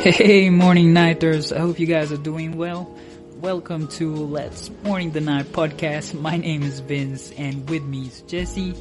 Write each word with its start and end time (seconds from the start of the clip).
Hey, 0.00 0.48
morning 0.48 0.92
nighters. 0.92 1.52
I 1.52 1.58
hope 1.58 1.80
you 1.80 1.86
guys 1.86 2.12
are 2.12 2.16
doing 2.16 2.56
well. 2.56 2.88
Welcome 3.40 3.88
to 3.88 4.14
Let's 4.14 4.70
Morning 4.84 5.10
the 5.10 5.20
Night 5.20 5.46
podcast. 5.46 6.14
My 6.14 6.36
name 6.36 6.62
is 6.62 6.78
Vince 6.78 7.32
and 7.32 7.68
with 7.68 7.82
me 7.82 8.06
is 8.06 8.22
Jesse. 8.22 8.74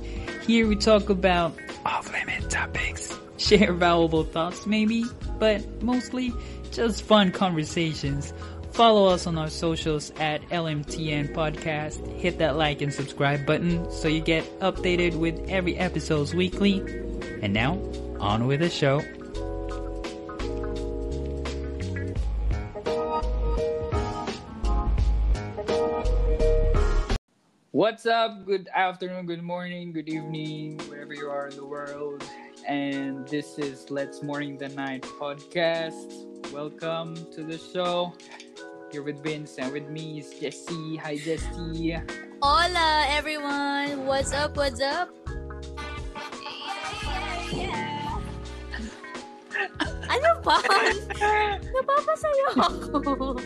Here 0.45 0.68
we 0.68 0.75
talk 0.75 1.09
about 1.09 1.55
off 1.84 2.11
limit 2.14 2.52
topics, 2.52 3.18
share 3.38 3.73
valuable 3.73 4.25
thoughts 4.25 4.68
maybe, 4.68 5.05
but 5.39 5.82
mostly 5.82 6.32
just 6.71 7.02
fun 7.02 7.31
conversations. 7.31 8.31
Follow 8.71 9.07
us 9.07 9.25
on 9.25 9.39
our 9.39 9.49
socials 9.49 10.11
at 10.20 10.41
LMTN 10.49 11.34
Podcast. 11.34 12.07
Hit 12.20 12.38
that 12.38 12.57
like 12.57 12.81
and 12.84 12.93
subscribe 12.93 13.43
button 13.43 13.89
so 13.91 14.07
you 14.07 14.21
get 14.21 14.43
updated 14.59 15.15
with 15.15 15.49
every 15.49 15.77
episode's 15.77 16.36
weekly. 16.36 16.79
And 17.41 17.54
now, 17.54 17.73
on 18.20 18.45
with 18.45 18.59
the 18.59 18.70
show. 18.70 19.02
What's 27.77 28.07
up? 28.07 28.43
Good 28.43 28.69
afternoon, 28.73 29.27
good 29.27 29.43
morning, 29.43 29.91
good 29.91 30.09
evening, 30.09 30.79
wherever 30.89 31.13
you 31.13 31.29
are 31.29 31.49
in 31.49 31.55
the 31.55 31.63
world. 31.63 32.23
And 32.66 33.27
this 33.27 33.59
is 33.59 33.91
Let's 33.91 34.23
Morning 34.23 34.58
the 34.58 34.69
Night 34.69 35.03
podcast. 35.03 36.25
Welcome 36.52 37.13
to 37.33 37.44
the 37.44 37.59
show. 37.59 38.16
Here 38.91 39.03
with 39.03 39.22
Vince 39.22 39.59
and 39.59 39.72
with 39.72 39.88
me 39.89 40.17
is 40.17 40.33
Jessie. 40.41 40.97
Hi, 40.97 41.17
Jessie. 41.17 42.02
Hola, 42.41 43.05
everyone! 43.09 44.08
What's 44.08 44.33
up? 44.33 44.58
What's 44.58 44.81
up? 44.81 45.14
ano 50.09 50.30
ba? 50.41 50.58
Napapasayo 51.78 52.47
ako. 52.58 53.38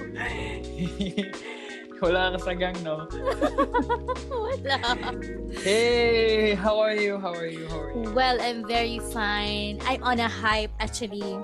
Wala 2.01 2.33
ka 2.33 2.37
sa 2.41 2.53
gang, 2.57 2.73
no? 2.81 3.05
Wala. 4.33 4.77
Hey, 5.61 6.57
how 6.57 6.81
are 6.81 6.97
you? 6.97 7.21
How 7.21 7.29
are 7.29 7.45
you? 7.45 7.69
How 7.69 7.77
are 7.77 7.93
you? 7.93 8.09
Well, 8.17 8.41
I'm 8.41 8.65
very 8.65 8.97
fine. 9.13 9.77
I'm 9.85 10.01
on 10.01 10.17
a 10.17 10.25
hype, 10.25 10.73
actually. 10.81 11.37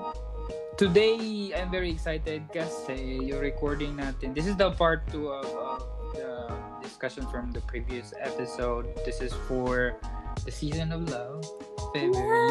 Today, 0.74 1.54
I'm 1.54 1.70
very 1.70 1.94
excited 1.94 2.42
kasi 2.50 3.22
yung 3.22 3.38
recording 3.38 4.02
natin. 4.02 4.34
This 4.34 4.50
is 4.50 4.58
the 4.58 4.74
part 4.74 5.06
2 5.14 5.30
of, 5.30 5.46
of 5.54 5.80
the 6.18 6.50
discussion 6.82 7.22
from 7.30 7.54
the 7.54 7.62
previous 7.70 8.10
episode. 8.18 8.90
This 9.06 9.22
is 9.22 9.30
for 9.46 9.94
the 10.42 10.50
season 10.50 10.90
of 10.90 11.06
love, 11.06 11.46
February. 11.94 12.50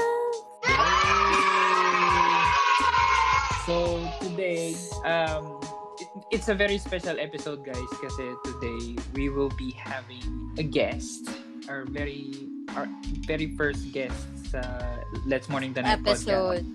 So 3.68 4.00
today, 4.24 4.80
um, 5.04 5.60
it's 6.32 6.50
a 6.50 6.56
very 6.56 6.78
special 6.78 7.20
episode, 7.20 7.66
guys, 7.66 7.92
kasi 8.02 8.34
today 8.46 8.96
we 9.14 9.30
will 9.30 9.52
be 9.58 9.72
having 9.72 10.24
a 10.58 10.64
guest, 10.64 11.30
our 11.70 11.86
very 11.86 12.50
our 12.76 12.88
very 13.26 13.56
first 13.56 13.92
guest 13.92 14.16
sa 14.52 14.62
Let's 15.26 15.50
Morning 15.50 15.74
the 15.74 15.84
Night 15.84 16.00
Episode. 16.06 16.66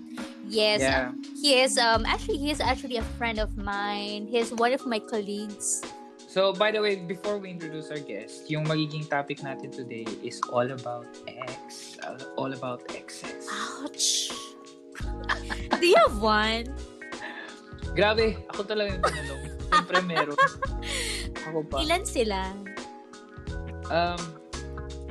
Yes. 0.45 0.81
Yeah. 0.81 1.11
He 1.39 1.59
is, 1.61 1.77
um, 1.77 2.05
actually, 2.05 2.37
he 2.37 2.51
is 2.51 2.59
actually 2.59 2.97
a 2.97 3.07
friend 3.17 3.39
of 3.39 3.57
mine. 3.57 4.27
He's 4.27 4.51
one 4.53 4.73
of 4.73 4.85
my 4.85 4.99
colleagues. 4.99 5.81
So, 6.33 6.51
by 6.51 6.71
the 6.71 6.81
way, 6.81 6.97
before 6.97 7.37
we 7.37 7.49
introduce 7.49 7.89
our 7.93 8.01
guest, 8.01 8.49
yung 8.49 8.65
magiging 8.65 9.05
topic 9.09 9.39
natin 9.41 9.69
today 9.69 10.05
is 10.25 10.41
all 10.49 10.65
about 10.65 11.05
ex. 11.29 11.93
uh, 12.01 12.17
All 12.37 12.51
about 12.53 12.81
exes. 12.93 13.45
Ouch! 13.81 14.33
Do 15.79 15.85
you 15.85 15.97
have 16.05 16.21
one? 16.21 16.73
Grabe, 17.93 18.41
ako 18.49 18.61
talaga 18.65 18.97
yung 18.97 19.03
tinanong. 19.05 19.41
Siyempre 19.69 19.97
meron. 20.01 20.37
Ako 21.49 21.59
pa. 21.67 21.75
Ilan 21.83 22.03
sila? 22.05 22.55
Um, 23.91 24.21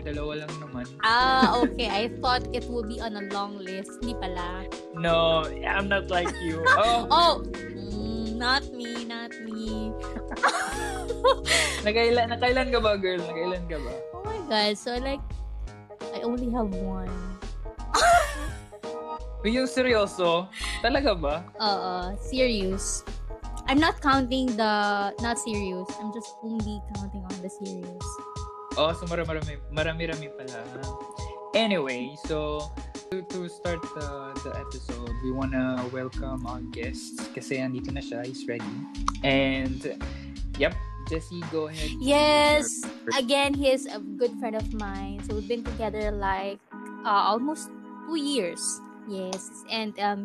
dalawa 0.00 0.43
lang 0.43 0.53
naman. 0.59 0.87
Ah, 1.03 1.53
okay. 1.62 1.87
I 1.87 2.10
thought 2.19 2.42
it 2.50 2.66
would 2.66 2.88
be 2.88 2.98
on 2.98 3.15
a 3.15 3.25
long 3.31 3.59
list. 3.59 4.00
Hindi 4.00 4.19
pala. 4.19 4.66
No, 4.97 5.44
I'm 5.62 5.87
not 5.87 6.10
like 6.10 6.31
you. 6.42 6.62
Oh, 6.81 7.06
Oh! 7.10 7.32
Mm, 7.75 8.41
not 8.41 8.65
me, 8.75 9.04
not 9.06 9.31
me. 9.47 9.92
nakailan, 11.87 12.32
nakailan 12.32 12.69
ka 12.72 12.78
ba, 12.81 12.98
girl? 12.98 13.21
Nakailan 13.22 13.62
ka 13.71 13.76
ba? 13.78 13.92
Oh 14.16 14.22
my 14.26 14.41
god. 14.50 14.75
So, 14.75 14.94
like, 14.98 15.22
I 16.16 16.22
only 16.26 16.50
have 16.50 16.71
one. 16.75 17.12
Yung 19.42 19.66
seryoso? 19.66 20.47
Talaga 20.78 21.19
ba? 21.19 21.42
Uh, 21.58 22.14
serious. 22.22 23.03
I'm 23.66 23.78
not 23.78 23.98
counting 23.98 24.54
the 24.54 25.10
not 25.19 25.38
serious. 25.38 25.91
I'm 25.98 26.14
just 26.14 26.30
only 26.42 26.78
counting 26.94 27.26
on 27.26 27.36
the 27.42 27.50
serious. 27.50 28.06
Oh, 28.78 28.94
so 28.94 29.06
marami, 29.10 29.58
marami-rami 29.75 30.28
pala. 30.38 30.62
Anyway, 31.54 32.14
so 32.25 32.70
to, 33.10 33.20
to 33.28 33.50
start 33.50 33.82
the, 33.98 34.32
the 34.47 34.53
episode, 34.56 35.12
we 35.22 35.30
wanna 35.30 35.84
welcome 35.92 36.47
our 36.47 36.64
guest 36.72 37.20
kasi 37.36 37.60
andito 37.60 37.92
na 37.92 38.00
siya, 38.00 38.24
he's 38.24 38.48
ready. 38.48 38.72
And, 39.20 39.98
yep, 40.56 40.72
Jessie, 41.10 41.44
go 41.53 41.69
ahead. 41.69 41.92
Yes. 42.00 42.80
Again, 43.19 43.53
he's 43.53 43.84
a 43.84 44.00
good 44.00 44.32
friend 44.41 44.56
of 44.56 44.64
mine. 44.80 45.20
So 45.28 45.36
we've 45.36 45.48
been 45.50 45.66
together 45.66 46.09
like 46.10 46.56
uh, 47.04 47.28
almost 47.28 47.69
two 48.09 48.16
years. 48.16 48.62
Yes. 49.09 49.43
And 49.71 49.93
um, 49.99 50.21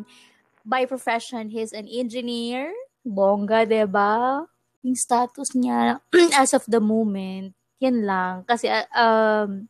by 0.64 0.84
profession, 0.84 1.50
he's 1.50 1.72
an 1.72 1.88
engineer. 1.88 2.72
Bongga, 3.06 3.64
ba? 3.88 4.44
Yung 4.84 4.94
status 4.94 5.56
niya 5.56 5.98
as 6.40 6.54
of 6.54 6.62
the 6.68 6.78
moment, 6.78 7.54
yan 7.82 8.06
lang. 8.06 8.44
Kasi 8.46 8.70
uh, 8.70 8.86
um, 8.94 9.66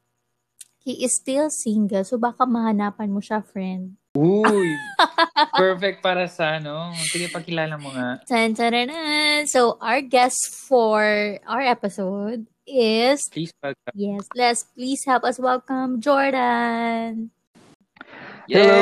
he 0.82 1.04
is 1.04 1.16
still 1.16 1.48
single. 1.48 2.04
So 2.04 2.18
baka 2.18 2.44
mahanapan 2.44 3.08
mo 3.08 3.20
siya, 3.22 3.40
friend. 3.40 3.96
Uy, 4.18 4.74
perfect 5.62 6.02
para 6.02 6.26
sa 6.26 6.58
ano. 6.58 6.90
Sige, 7.12 7.30
pakilala 7.30 7.78
mo 7.78 7.94
nga. 7.94 8.18
Tan, 8.26 8.52
taran, 8.52 8.90
So 9.46 9.78
our 9.78 10.02
guest 10.02 10.50
for 10.66 11.00
our 11.46 11.62
episode 11.62 12.50
is 12.66 13.22
Please, 13.30 13.54
pag... 13.62 13.78
Yes, 13.94 14.26
let's 14.34 14.66
please 14.74 15.00
help 15.06 15.22
us 15.22 15.38
welcome 15.38 16.02
Jordan. 16.02 17.30
Hello. 18.48 18.80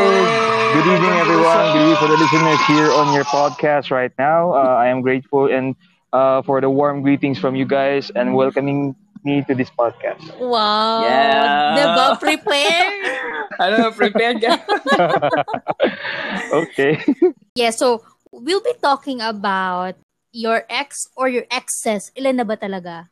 Good 0.78 0.86
evening, 0.86 1.10
everyone. 1.18 1.74
Good 1.74 1.82
evening 1.82 1.98
for 1.98 2.06
the 2.06 2.14
listeners 2.22 2.62
here 2.70 2.86
on 2.94 3.10
your 3.10 3.26
podcast 3.26 3.90
right 3.90 4.14
now. 4.14 4.54
Uh, 4.54 4.78
I 4.78 4.86
am 4.86 5.02
grateful 5.02 5.50
and 5.50 5.74
uh, 6.14 6.46
for 6.46 6.62
the 6.62 6.70
warm 6.70 7.02
greetings 7.02 7.42
from 7.42 7.58
you 7.58 7.66
guys 7.66 8.14
and 8.14 8.38
welcoming 8.38 8.94
me 9.26 9.42
to 9.50 9.58
this 9.58 9.66
podcast. 9.74 10.22
Wow. 10.38 11.02
Yeah. 11.02 11.82
Diba 11.82 12.06
prepare? 12.22 12.90
Ano, 13.58 13.90
prepared 13.90 14.44
ka? 14.44 14.52
okay. 16.62 17.00
yeah, 17.56 17.72
so 17.72 18.04
we'll 18.30 18.60
be 18.60 18.76
talking 18.78 19.24
about 19.24 19.96
your 20.30 20.62
ex 20.68 21.08
or 21.16 21.26
your 21.26 21.48
exes. 21.50 22.12
Ilan 22.14 22.36
na 22.36 22.44
ba 22.44 22.60
talaga? 22.60 23.08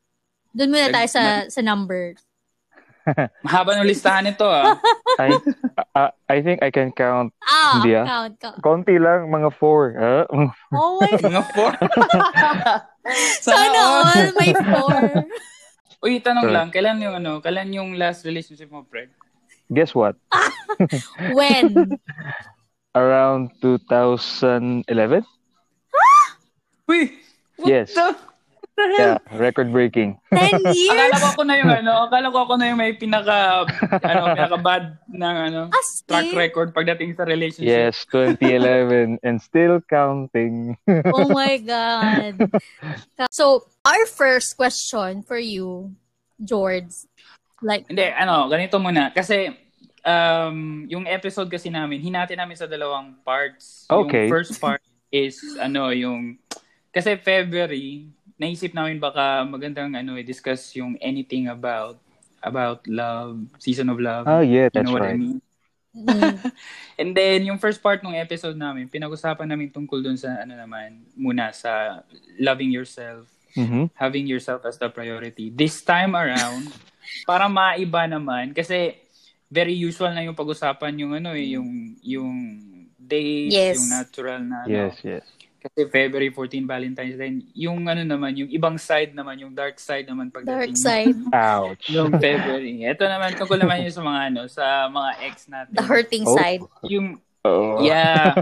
Doon 0.53 0.71
muna 0.71 0.93
tayo 0.93 1.09
sa 1.09 1.49
sa 1.49 1.65
number. 1.65 2.15
Mahaba 3.47 3.77
ng 3.77 3.87
listahan 3.87 4.25
nito, 4.25 4.49
ah. 4.49 4.77
I, 5.23 5.29
uh, 5.95 6.11
I 6.27 6.41
think 6.41 6.65
I 6.65 6.71
can 6.73 6.91
count. 6.91 7.31
Ah, 7.45 7.79
Hindi, 7.79 7.95
ah. 7.95 8.05
count, 8.05 8.35
count. 8.41 8.57
Konti 8.61 8.97
lang, 8.97 9.29
mga 9.29 9.53
four. 9.57 9.95
Uh, 9.97 10.25
Oh 10.75 10.99
my 11.01 11.13
Mga 11.13 11.43
four. 11.53 11.73
Sana 13.45 13.79
all 13.79 14.33
may 14.41 14.53
four. 14.57 14.97
Uy, 16.05 16.21
tanong 16.21 16.49
lang, 16.53 16.69
kailan 16.69 17.01
yung 17.01 17.17
ano, 17.17 17.41
kailan 17.41 17.73
yung 17.73 17.97
last 17.97 18.25
relationship 18.25 18.69
mo, 18.69 18.85
Fred? 18.89 19.09
guess 19.73 19.97
what? 19.97 20.15
When? 21.33 21.97
Around 22.95 23.51
2011? 23.65 24.87
Uy! 26.87 27.03
What 27.57 27.67
Yes. 27.69 27.97
the? 27.97 28.13
Yeah, 28.75 29.23
record 29.39 29.71
breaking. 29.71 30.19
10 30.35 30.39
Akala 30.67 30.75
years? 30.75 31.23
ko 31.23 31.27
ako 31.31 31.43
na 31.47 31.55
yung 31.63 31.71
ano, 31.71 31.93
akala 32.11 32.27
ko 32.35 32.39
ako 32.43 32.55
na 32.59 32.75
yung 32.75 32.81
may 32.83 32.93
pinaka, 32.99 33.63
ano, 34.03 34.23
pinaka 34.35 34.59
bad 34.59 34.85
ng 35.07 35.37
ano, 35.51 35.61
track 36.11 36.27
Asti? 36.31 36.37
record 36.37 36.69
pagdating 36.75 37.15
sa 37.15 37.23
relationship. 37.23 37.71
Yes, 37.71 38.03
2011 38.11 39.19
and 39.27 39.39
still 39.39 39.79
counting. 39.87 40.75
Oh 40.91 41.31
my 41.31 41.59
God. 41.63 42.35
So, 43.31 43.67
our 43.87 44.07
first 44.07 44.59
question 44.59 45.23
for 45.23 45.39
you, 45.39 45.95
George. 46.43 46.91
Like, 47.63 47.87
Hindi, 47.87 48.11
ano, 48.11 48.47
ganito 48.51 48.79
muna. 48.79 49.15
Kasi, 49.15 49.55
um, 50.03 50.87
yung 50.91 51.07
episode 51.07 51.51
kasi 51.51 51.71
namin, 51.71 51.99
hinati 52.03 52.35
namin 52.35 52.59
sa 52.59 52.67
dalawang 52.67 53.19
parts. 53.23 53.87
Okay. 53.87 54.27
Yung 54.27 54.35
first 54.35 54.59
part 54.59 54.83
is, 55.11 55.39
ano, 55.59 55.91
yung, 55.91 56.39
kasi 56.95 57.19
February, 57.19 58.11
naisip 58.37 58.75
namin 58.75 58.99
baka 58.99 59.43
magandang, 59.47 59.95
ano, 59.95 60.19
discuss 60.21 60.75
yung 60.75 60.99
anything 60.99 61.47
about, 61.47 61.99
about 62.43 62.85
love, 62.85 63.39
season 63.59 63.89
of 63.89 63.99
love. 63.99 64.27
Oh, 64.27 64.43
yeah, 64.43 64.69
You 64.69 64.75
that's 64.75 64.85
know 64.85 64.95
what 64.95 65.07
I 65.07 65.15
right. 65.15 65.21
mean? 65.21 65.39
Mm. 65.95 66.35
And 67.01 67.11
then, 67.15 67.47
yung 67.47 67.59
first 67.59 67.79
part 67.79 68.03
ng 68.03 68.15
episode 68.19 68.59
namin, 68.59 68.91
pinag-usapan 68.91 69.47
namin 69.47 69.71
tungkol 69.71 70.03
dun 70.03 70.19
sa, 70.19 70.43
ano 70.43 70.59
naman, 70.59 71.07
muna 71.15 71.55
sa 71.55 72.03
loving 72.39 72.75
yourself, 72.75 73.31
Mhm. 73.55 73.95
having 73.95 74.27
yourself 74.27 74.67
as 74.67 74.75
the 74.83 74.91
priority. 74.91 75.47
This 75.55 75.79
time 75.81 76.19
around, 76.19 76.67
para 77.31 77.47
maiba 77.47 78.11
naman, 78.11 78.51
kasi 78.51 78.99
very 79.47 79.71
usual 79.79 80.11
na 80.11 80.27
yung 80.27 80.35
pag-usapan 80.35 80.99
yung 80.99 81.15
ano 81.15 81.31
eh, 81.39 81.55
yung, 81.55 81.95
yung 82.03 82.35
dates, 82.99 83.55
Yes. 83.55 83.79
yung 83.79 83.89
natural 83.95 84.41
na 84.43 84.67
ano. 84.67 84.75
Yes, 84.75 84.99
yes. 85.07 85.25
Kasi 85.65 85.89
February 85.89 86.29
14, 86.29 86.69
Valentine's 86.69 87.17
Day. 87.17 87.41
Yung 87.57 87.89
ano 87.89 88.05
naman, 88.05 88.37
yung 88.37 88.53
ibang 88.53 88.77
side 88.77 89.17
naman, 89.17 89.41
yung 89.41 89.57
dark 89.57 89.81
side 89.81 90.05
naman 90.05 90.29
Dark 90.29 90.45
pagdating 90.45 90.77
side. 90.77 91.17
Ouch. 91.33 91.89
yung 91.89 92.13
February. 92.21 92.85
Ito 92.85 93.09
naman, 93.09 93.33
tungkol 93.33 93.57
naman 93.57 93.81
yun 93.81 93.89
sa 93.89 94.05
mga 94.05 94.21
ano, 94.29 94.41
sa 94.45 94.65
mga 94.93 95.11
ex 95.25 95.49
natin. 95.49 95.73
The 95.73 95.85
hurting 95.89 96.25
Oh. 96.29 96.37
side. 96.37 96.63
Yung, 96.85 97.17
Oo. 97.49 97.81
yeah. 97.81 98.37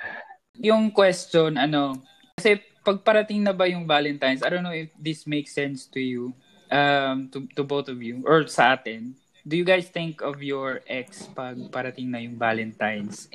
yung 0.72 0.88
question, 0.88 1.60
ano, 1.60 2.00
kasi 2.40 2.56
pagparating 2.80 3.44
na 3.44 3.52
ba 3.52 3.68
yung 3.68 3.84
Valentine's, 3.84 4.40
I 4.40 4.48
don't 4.48 4.64
know 4.64 4.72
if 4.72 4.88
this 4.96 5.28
makes 5.28 5.52
sense 5.52 5.84
to 5.92 6.00
you, 6.00 6.32
um, 6.72 7.28
to, 7.36 7.44
to 7.52 7.68
both 7.68 7.92
of 7.92 8.00
you, 8.00 8.24
or 8.24 8.48
sa 8.48 8.80
atin. 8.80 9.12
Do 9.44 9.60
you 9.60 9.66
guys 9.68 9.92
think 9.92 10.24
of 10.24 10.40
your 10.40 10.80
ex 10.88 11.28
pag 11.36 11.60
parating 11.68 12.08
na 12.08 12.24
yung 12.24 12.40
Valentine's? 12.40 13.28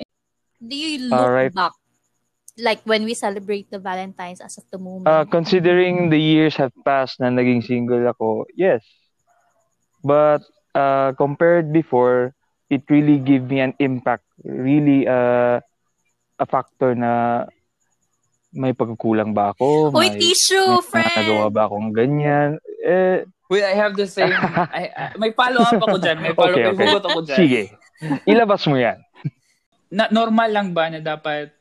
Do 0.58 0.74
you 0.74 1.06
look 1.06 1.22
Alright. 1.22 1.54
back? 1.54 1.70
Like 2.58 2.82
when 2.82 3.06
we 3.06 3.14
celebrate 3.14 3.70
the 3.70 3.78
Valentine's 3.78 4.42
as 4.42 4.58
of 4.58 4.66
the 4.70 4.78
moment. 4.78 5.06
Uh, 5.06 5.24
considering 5.24 6.10
the 6.10 6.18
years 6.18 6.58
have 6.58 6.74
passed 6.84 7.22
na 7.22 7.30
naging 7.30 7.62
single 7.62 8.02
ako, 8.02 8.44
yes. 8.58 8.82
But 10.02 10.42
uh, 10.74 11.14
compared 11.14 11.72
before, 11.72 12.34
it 12.68 12.82
really 12.90 13.18
gave 13.18 13.46
me 13.46 13.62
an 13.62 13.74
impact. 13.78 14.26
Really 14.42 15.06
uh, 15.06 15.62
a 16.38 16.46
factor 16.46 16.94
na 16.94 17.46
may 18.54 18.72
pagkukulang 18.72 19.34
ba 19.34 19.52
ako? 19.52 19.92
Uy, 19.92 20.08
may, 20.08 20.18
tissue, 20.18 20.78
may 20.94 21.04
nagawa 21.04 21.46
friend! 21.46 21.54
ba 21.54 21.62
akong 21.68 21.90
ganyan? 21.92 22.50
Eh, 22.82 23.22
Wait, 23.48 23.64
I 23.64 23.72
have 23.76 23.96
the 23.96 24.04
same, 24.04 24.28
I, 24.76 24.92
I- 24.92 25.16
may 25.16 25.32
follow-up 25.32 25.80
ako 25.80 25.96
dyan, 26.00 26.20
may 26.20 26.36
follow 26.36 26.52
Okay, 26.52 26.68
okay. 26.68 26.88
ako 26.96 27.20
dyan. 27.24 27.38
sige. 27.40 27.62
Ilabas 28.28 28.64
mo 28.68 28.76
yan. 28.76 29.00
na, 29.88 30.08
normal 30.12 30.48
lang 30.52 30.68
ba 30.76 30.92
na 30.92 31.00
dapat 31.00 31.52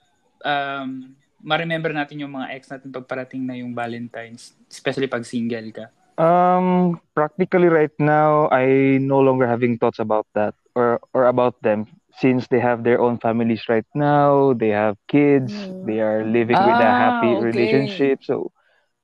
um, 0.43 1.15
ma-remember 1.41 1.93
natin 1.93 2.21
yung 2.25 2.33
mga 2.33 2.53
ex 2.57 2.69
natin 2.69 2.89
pag 2.91 3.05
parating 3.05 3.45
na 3.45 3.55
yung 3.55 3.71
Valentine's, 3.73 4.53
especially 4.69 5.07
pag 5.07 5.23
single 5.23 5.69
ka? 5.71 5.85
Um, 6.17 6.97
practically 7.13 7.69
right 7.69 7.93
now, 8.01 8.49
I 8.49 8.97
no 8.97 9.21
longer 9.21 9.45
having 9.45 9.77
thoughts 9.77 10.01
about 10.01 10.25
that 10.33 10.57
or 10.73 10.97
or 11.13 11.29
about 11.29 11.61
them 11.61 11.85
since 12.17 12.49
they 12.49 12.57
have 12.57 12.81
their 12.81 12.97
own 12.97 13.21
families 13.21 13.69
right 13.69 13.85
now. 13.93 14.57
They 14.57 14.73
have 14.73 14.97
kids. 15.05 15.53
Mm. 15.53 15.85
They 15.85 15.99
are 16.01 16.25
living 16.25 16.57
with 16.57 16.81
a 16.81 16.89
Ah, 16.89 16.97
happy 17.13 17.37
okay. 17.37 17.45
relationship. 17.53 18.25
So 18.25 18.49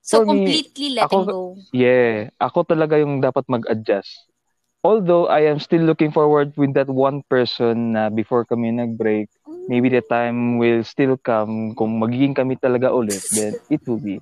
So, 0.04 0.20
for 0.20 0.36
me, 0.36 0.44
completely 0.44 0.88
letting 1.00 1.24
ako- 1.24 1.32
go. 1.32 1.42
yeah, 1.72 2.28
ako 2.42 2.68
talaga 2.68 3.00
yung 3.00 3.24
dapat 3.24 3.48
mag-adjust. 3.48 4.28
Although 4.84 5.32
I 5.32 5.48
am 5.48 5.64
still 5.64 5.88
looking 5.88 6.12
forward 6.12 6.52
with 6.60 6.76
that 6.76 6.92
one 6.92 7.24
person 7.32 7.96
na 7.96 8.12
before 8.12 8.44
kami 8.44 8.76
nag-break, 8.76 9.32
maybe 9.68 9.90
the 9.90 10.02
time 10.02 10.58
will 10.58 10.84
still 10.84 11.18
come 11.18 11.76
kung 11.76 12.00
magiging 12.00 12.36
kami 12.36 12.56
talaga 12.60 12.92
ulit, 12.92 13.22
then 13.36 13.54
it 13.70 13.82
will 13.88 14.00
be. 14.00 14.20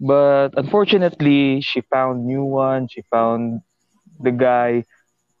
But 0.00 0.58
unfortunately, 0.58 1.60
she 1.62 1.80
found 1.86 2.26
new 2.26 2.44
one. 2.44 2.88
She 2.90 3.02
found 3.08 3.62
the 4.20 4.34
guy 4.34 4.84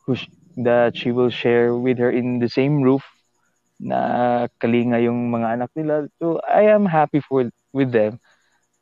who 0.06 0.16
sh- 0.16 0.30
that 0.62 0.96
she 0.96 1.10
will 1.10 1.30
share 1.30 1.74
with 1.74 1.98
her 1.98 2.10
in 2.10 2.38
the 2.38 2.48
same 2.48 2.80
roof 2.80 3.02
na 3.82 4.46
kalinga 4.62 5.02
yung 5.02 5.34
mga 5.34 5.58
anak 5.58 5.70
nila. 5.74 6.06
So 6.22 6.38
I 6.46 6.70
am 6.70 6.86
happy 6.86 7.20
for 7.20 7.50
with 7.74 7.90
them. 7.90 8.22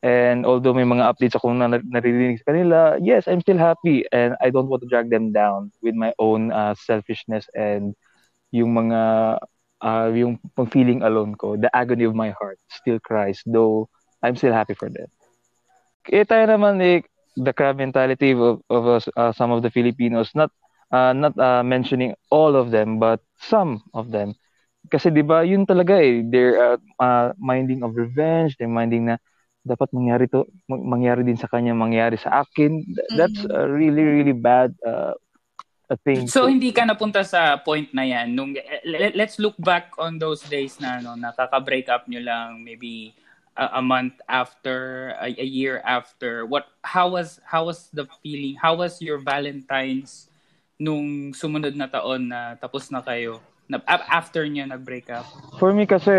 And 0.03 0.45
although 0.45 0.75
may 0.75 0.83
mga 0.83 1.15
updates 1.15 1.39
ako 1.39 1.55
na 1.55 1.71
nar- 1.71 1.87
naririnig 1.87 2.43
sa 2.43 2.51
kanila, 2.51 2.99
yes, 2.99 3.31
I'm 3.31 3.41
still 3.41 3.59
happy 3.59 4.03
and 4.11 4.35
I 4.43 4.51
don't 4.51 4.67
want 4.67 4.83
to 4.83 4.91
drag 4.91 5.15
them 5.15 5.31
down 5.31 5.71
with 5.79 5.95
my 5.95 6.11
own 6.19 6.51
uh, 6.51 6.75
selfishness 6.75 7.47
and 7.55 7.95
yung 8.51 8.75
mga 8.75 9.01
uh, 9.83 10.09
yung 10.15 10.39
pang 10.57 10.71
feeling 10.71 11.03
alone 11.03 11.35
ko, 11.37 11.57
the 11.59 11.71
agony 11.75 12.05
of 12.05 12.15
my 12.15 12.31
heart 12.33 12.59
still 12.71 12.99
cries 13.03 13.43
though 13.47 13.89
I'm 14.23 14.37
still 14.37 14.55
happy 14.55 14.75
for 14.75 14.89
them. 14.91 15.09
Eh 16.11 16.25
tayo 16.27 16.45
naman 16.49 16.79
eh, 16.83 17.03
the 17.39 17.53
crab 17.55 17.79
mentality 17.79 18.33
of, 18.35 18.61
of 18.69 18.83
us, 18.87 19.05
uh, 19.17 19.33
some 19.33 19.51
of 19.55 19.63
the 19.63 19.71
Filipinos, 19.71 20.33
not 20.35 20.51
uh, 20.93 21.13
not 21.15 21.35
uh, 21.39 21.63
mentioning 21.63 22.15
all 22.31 22.55
of 22.57 22.71
them 22.71 22.99
but 22.99 23.21
some 23.39 23.83
of 23.95 24.11
them. 24.11 24.35
Kasi 24.91 25.11
'di 25.13 25.23
ba, 25.27 25.43
yun 25.47 25.65
talaga 25.67 25.99
eh, 26.03 26.23
they're 26.27 26.57
uh, 26.59 26.79
uh, 27.01 27.29
minding 27.39 27.83
of 27.87 27.95
revenge, 27.97 28.57
they're 28.59 28.71
minding 28.71 29.09
na 29.11 29.17
dapat 29.67 29.91
mangyari 29.95 30.27
to 30.31 30.45
mang- 30.71 30.87
mangyari 30.87 31.23
din 31.27 31.39
sa 31.39 31.49
kanya 31.51 31.73
mangyari 31.77 32.17
sa 32.19 32.43
akin 32.47 32.83
Th- 32.85 33.11
that's 33.15 33.45
a 33.53 33.67
really 33.69 34.03
really 34.03 34.35
bad 34.35 34.75
uh, 34.87 35.15
a 35.93 35.97
thing 36.01 36.25
So 36.25 36.49
hindi 36.49 36.73
ka 36.73 36.89
napunta 36.89 37.21
sa 37.21 37.61
point 37.61 37.93
na 37.93 38.09
yan. 38.09 38.33
Nung 38.33 38.57
let, 38.89 39.13
let's 39.13 39.37
look 39.37 39.55
back 39.61 39.93
on 40.01 40.17
those 40.17 40.41
days 40.49 40.81
na 40.81 41.05
ano 41.05 41.13
nakaka-break 41.13 41.93
up 41.93 42.09
nyo 42.09 42.25
lang 42.25 42.65
maybe 42.65 43.13
a, 43.55 43.79
a 43.79 43.83
month 43.85 44.17
after 44.27 45.13
a, 45.21 45.29
a 45.29 45.45
year 45.45 45.85
after. 45.85 46.49
What 46.49 46.73
how 46.81 47.13
was 47.13 47.39
how 47.45 47.69
was 47.69 47.93
the 47.93 48.09
feeling 48.25 48.57
how 48.57 48.81
was 48.81 49.05
your 49.05 49.21
Valentine's 49.21 50.33
nung 50.81 51.37
sumunod 51.37 51.77
na 51.77 51.87
taon 51.87 52.33
na 52.33 52.57
tapos 52.57 52.89
na 52.89 53.05
kayo? 53.05 53.45
Na, 53.71 53.79
after 53.89 54.45
niya 54.45 54.69
nag-break 54.69 55.09
up? 55.09 55.25
For 55.57 55.73
me 55.73 55.89
kasi, 55.89 56.13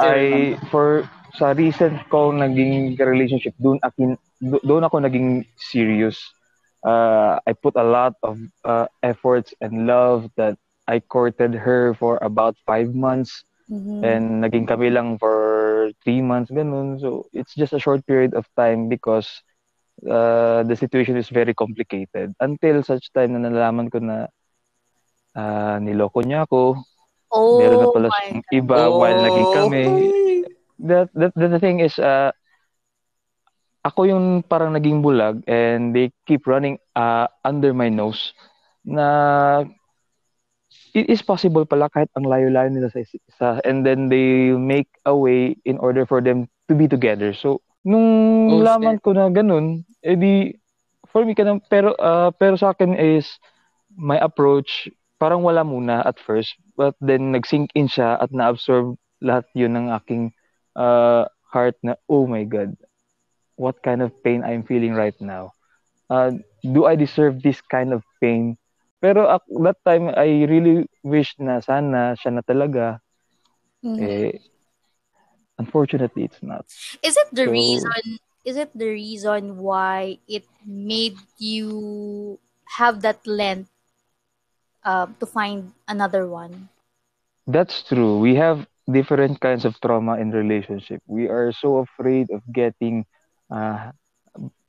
I, 0.00 0.56
for, 0.72 1.04
sa 1.36 1.52
recent 1.52 2.00
ko 2.08 2.32
naging 2.32 2.96
relationship, 2.96 3.52
doon, 3.60 3.76
akin, 3.84 4.16
do- 4.40 4.62
doon 4.64 4.86
ako 4.86 5.02
naging 5.04 5.44
serious. 5.58 6.16
Uh, 6.84 7.38
I 7.46 7.52
put 7.52 7.74
a 7.76 7.84
lot 7.84 8.14
of 8.22 8.38
uh, 8.64 8.86
efforts 9.02 9.54
and 9.60 9.86
love 9.86 10.30
that 10.36 10.56
I 10.86 11.00
courted 11.00 11.54
her 11.54 11.94
for 11.94 12.18
about 12.22 12.56
five 12.66 12.94
months 12.94 13.44
Mhm. 13.68 14.02
and 14.02 14.42
naging 14.44 14.66
kami 14.68 14.90
lang 14.90 15.18
for 15.18 15.90
three 16.04 16.20
months, 16.22 16.50
ganun. 16.50 17.00
So, 17.00 17.26
it's 17.32 17.54
just 17.54 17.72
a 17.72 17.78
short 17.80 18.06
period 18.06 18.34
of 18.34 18.46
time 18.56 18.88
because 18.88 19.28
uh, 20.08 20.62
the 20.64 20.76
situation 20.76 21.16
is 21.16 21.28
very 21.30 21.54
complicated. 21.54 22.34
Until 22.40 22.82
such 22.82 23.10
time 23.12 23.34
na 23.36 23.48
nalaman 23.48 23.90
ko 23.90 23.98
na 23.98 24.26
uh, 25.36 25.76
niloko 25.82 26.18
niya 26.24 26.44
ako, 26.46 26.78
oh, 27.30 27.54
meron 27.54 27.80
na 27.80 27.88
pala 27.90 28.08
my 28.08 28.26
siyang 28.26 28.44
iba 28.52 28.90
while 28.92 29.18
naging 29.18 29.48
kami. 29.50 30.12
That, 30.80 31.08
that, 31.14 31.32
that 31.36 31.50
the 31.50 31.60
thing 31.60 31.80
is, 31.80 31.98
uh, 31.98 32.30
ako 33.84 34.10
yung 34.10 34.26
parang 34.44 34.74
naging 34.74 35.00
bulag 35.00 35.42
and 35.46 35.94
they 35.94 36.10
keep 36.26 36.46
running 36.46 36.78
uh, 36.98 37.26
under 37.44 37.72
my 37.72 37.88
nose 37.88 38.34
na 38.84 39.64
it 40.92 41.06
is 41.08 41.22
possible 41.22 41.64
pala 41.64 41.88
kahit 41.92 42.10
ang 42.16 42.26
layo-layo 42.26 42.68
nila 42.72 42.88
sa 42.90 43.00
isa 43.00 43.50
and 43.64 43.84
then 43.86 44.08
they 44.08 44.52
make 44.56 44.88
a 45.06 45.14
way 45.14 45.56
in 45.64 45.78
order 45.78 46.04
for 46.04 46.20
them 46.20 46.48
to 46.68 46.74
be 46.74 46.88
together. 46.88 47.32
So, 47.32 47.62
nung 47.86 48.48
Oh, 48.50 48.60
laman 48.60 49.00
ko 49.00 49.12
na 49.14 49.28
ganun, 49.32 49.84
edi 50.02 50.56
for 51.08 51.24
me 51.24 51.32
ka 51.32 51.44
na, 51.44 51.60
pero 51.70 51.94
uh, 51.96 52.30
pero 52.36 52.56
sa 52.56 52.72
akin 52.72 52.96
is 52.96 53.28
my 53.96 54.18
approach 54.20 54.88
parang 55.18 55.42
wala 55.42 55.66
muna 55.66 56.04
at 56.06 56.18
first 56.22 56.54
but 56.78 56.94
then 57.02 57.34
nag-sink 57.34 57.74
in 57.74 57.90
siya 57.90 58.20
at 58.22 58.30
na-absorb 58.30 58.94
lahat 59.18 59.44
yun 59.52 59.74
ng 59.74 59.90
aking 59.90 60.30
uh, 60.78 61.26
heart 61.50 61.74
na 61.82 61.98
oh 62.06 62.28
my 62.30 62.46
god 62.46 62.70
what 63.58 63.82
kind 63.82 64.00
of 64.02 64.14
pain 64.24 64.42
I'm 64.46 64.62
feeling 64.64 64.94
right 64.94 65.16
now 65.20 65.52
uh, 66.10 66.32
do 66.62 66.86
I 66.86 66.96
deserve 66.96 67.42
this 67.42 67.60
kind 67.60 67.92
of 67.92 68.02
pain 68.22 68.56
pero 69.02 69.28
at 69.28 69.42
that 69.66 69.78
time 69.84 70.10
I 70.14 70.46
really 70.48 70.86
wish 71.04 71.34
na 71.38 71.60
sana 71.60 72.14
siya 72.18 72.38
na 72.38 72.42
talaga 72.46 72.98
Mhm. 73.82 73.98
eh 74.00 74.32
unfortunately 75.58 76.24
it's 76.24 76.42
not 76.42 76.64
Is 77.02 77.16
it 77.16 77.28
the 77.32 77.44
So- 77.46 77.52
reason? 77.52 78.02
Is 78.44 78.56
it 78.56 78.70
the 78.72 78.88
reason 78.88 79.58
why 79.60 80.18
it 80.28 80.46
made 80.64 81.18
you 81.36 82.38
have 82.78 83.02
that 83.02 83.20
length 83.26 83.68
uh, 84.84 85.06
to 85.20 85.26
find 85.26 85.72
another 85.88 86.26
one? 86.26 86.68
That's 87.46 87.82
true. 87.82 88.18
We 88.18 88.34
have 88.36 88.66
different 88.90 89.40
kinds 89.40 89.64
of 89.64 89.78
trauma 89.80 90.16
in 90.18 90.30
relationship. 90.30 91.02
We 91.06 91.28
are 91.28 91.52
so 91.52 91.78
afraid 91.78 92.30
of 92.30 92.42
getting 92.52 93.04
uh, 93.50 93.92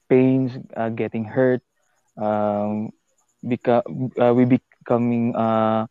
pains, 0.10 0.58
uh, 0.76 0.90
getting 0.90 1.24
hurt, 1.26 1.62
um, 2.18 2.90
beca- 3.46 3.86
uh, 4.20 4.34
we 4.34 4.46
becoming 4.46 5.36
uh, 5.36 5.86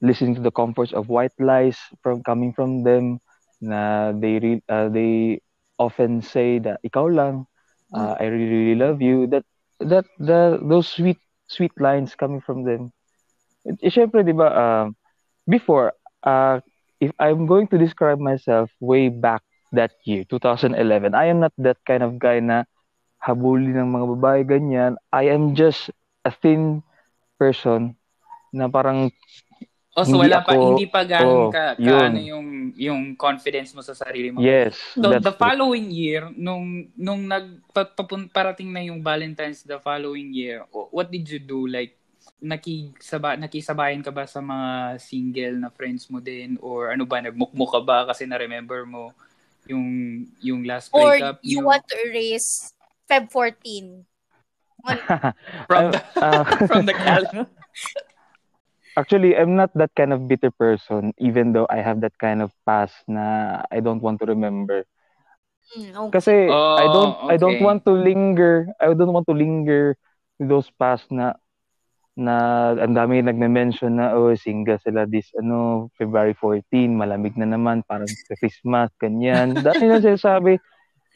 listening 0.00 0.34
to 0.34 0.40
the 0.40 0.50
comforts 0.50 0.92
of 0.92 1.08
white 1.08 1.34
lies 1.38 1.78
from 2.02 2.22
coming 2.22 2.52
from 2.52 2.82
them. 2.84 3.18
Na 3.60 4.12
they 4.12 4.38
re- 4.38 4.64
uh, 4.68 4.88
they 4.88 5.40
often 5.78 6.20
say 6.22 6.58
that 6.60 6.80
ikaw 6.84 7.06
lang, 7.08 7.46
uh, 7.94 8.14
I 8.18 8.26
really 8.26 8.50
really 8.50 8.78
love 8.78 9.00
you. 9.02 9.26
That 9.28 9.44
that 9.80 10.06
the 10.18 10.58
those 10.62 10.88
sweet 10.88 11.18
sweet 11.48 11.72
lines 11.80 12.14
coming 12.14 12.40
from 12.40 12.64
them. 12.64 12.92
Eh, 13.66 13.90
syempre, 13.90 14.22
di 14.24 14.32
ba, 14.34 14.48
um, 14.52 14.86
before, 15.48 15.92
uh, 16.24 16.60
if 17.00 17.10
I'm 17.18 17.46
going 17.46 17.68
to 17.70 17.78
describe 17.78 18.18
myself 18.18 18.70
way 18.80 19.08
back 19.08 19.42
that 19.72 19.96
year, 20.04 20.24
2011, 20.28 21.16
I 21.16 21.26
am 21.32 21.40
not 21.40 21.52
that 21.58 21.80
kind 21.84 22.04
of 22.04 22.20
guy 22.20 22.40
na 22.40 22.64
habulin 23.18 23.76
ng 23.76 23.90
mga 23.90 24.06
babae, 24.18 24.40
ganyan. 24.46 24.96
I 25.10 25.32
am 25.32 25.56
just 25.56 25.90
a 26.22 26.30
thin 26.30 26.84
person 27.36 27.96
na 28.52 28.68
parang 28.68 29.10
Oh, 29.92 30.08
so 30.08 30.16
Hindi 30.16 30.24
wala 30.24 30.40
pa, 30.40 30.56
ako- 30.56 30.64
hindi 30.72 30.84
pa 30.88 31.00
ganun 31.04 31.28
oh, 31.28 31.52
ka, 31.52 31.76
ka 31.76 31.84
yun. 31.84 32.08
ano 32.08 32.20
yung, 32.24 32.46
yung 32.80 33.00
confidence 33.12 33.76
mo 33.76 33.84
sa 33.84 33.92
sarili 33.92 34.32
mo. 34.32 34.40
yes, 34.40 34.80
So, 34.96 35.12
the 35.20 35.28
true. 35.28 35.36
following 35.36 35.92
year, 35.92 36.32
nung, 36.32 36.88
nung 36.96 37.28
nag, 37.28 37.60
pa- 37.76 37.92
papun- 37.92 38.32
parating 38.32 38.72
na 38.72 38.80
yung 38.80 39.04
Valentine's 39.04 39.60
the 39.60 39.76
following 39.76 40.32
year, 40.32 40.64
what 40.72 41.12
did 41.12 41.28
you 41.28 41.36
do? 41.36 41.68
Like, 41.68 41.92
nakisaba, 42.40 43.36
nakisabayan 43.36 44.00
ka 44.00 44.08
ba 44.08 44.24
sa 44.24 44.40
mga 44.40 44.96
single 44.96 45.60
na 45.60 45.68
friends 45.68 46.08
mo 46.08 46.24
din? 46.24 46.56
Or 46.64 46.88
ano 46.88 47.04
ba, 47.04 47.20
nagmukmuk 47.20 47.68
ka 47.68 47.80
ba 47.84 48.08
kasi 48.08 48.24
na-remember 48.24 48.88
mo 48.88 49.12
yung, 49.66 50.26
yung 50.42 50.64
last 50.64 50.90
Or 50.92 51.16
breakup 51.16 51.40
you 51.42 51.60
niyo? 51.60 51.66
want 51.66 51.84
to 51.88 51.96
erase 52.06 52.72
Feb 53.10 53.30
14. 53.30 54.04
from, 55.68 55.92
the, 55.92 56.02
Uh, 56.22 56.44
from 56.66 56.86
the 56.86 56.94
calendar? 56.94 57.46
Actually, 58.96 59.36
I'm 59.36 59.56
not 59.56 59.72
that 59.74 59.90
kind 59.96 60.12
of 60.12 60.28
bitter 60.28 60.50
person, 60.50 61.14
even 61.16 61.52
though 61.52 61.66
I 61.70 61.80
have 61.80 62.02
that 62.02 62.12
kind 62.18 62.42
of 62.42 62.52
past 62.66 62.92
na 63.08 63.62
I 63.72 63.80
don't 63.80 64.02
want 64.02 64.20
to 64.20 64.26
remember. 64.28 64.84
Mm, 65.72 65.96
okay. 65.96 66.12
Kasi 66.12 66.36
Oh, 66.52 66.76
I 66.76 66.84
don't 66.92 67.14
I 67.32 67.36
don't 67.40 67.56
okay. 67.56 67.64
want 67.64 67.88
to 67.88 67.92
linger. 67.96 68.68
I 68.76 68.92
don't 68.92 69.16
want 69.16 69.24
to 69.32 69.36
linger 69.36 69.96
with 70.36 70.52
those 70.52 70.68
past 70.76 71.08
na 71.08 71.32
na 72.12 72.36
ang 72.76 72.92
dami 72.92 73.24
nagme-mention 73.24 73.96
na 73.96 74.12
oh 74.12 74.36
single 74.36 74.76
sila 74.84 75.08
this 75.08 75.32
ano 75.40 75.88
February 75.96 76.36
14 76.36 76.92
malamig 76.92 77.32
na 77.40 77.48
naman 77.48 77.80
parang 77.88 78.08
Christmas 78.36 78.92
kanyan 79.00 79.56
dami 79.56 79.88
na 79.88 80.02
sinasabi. 80.04 80.60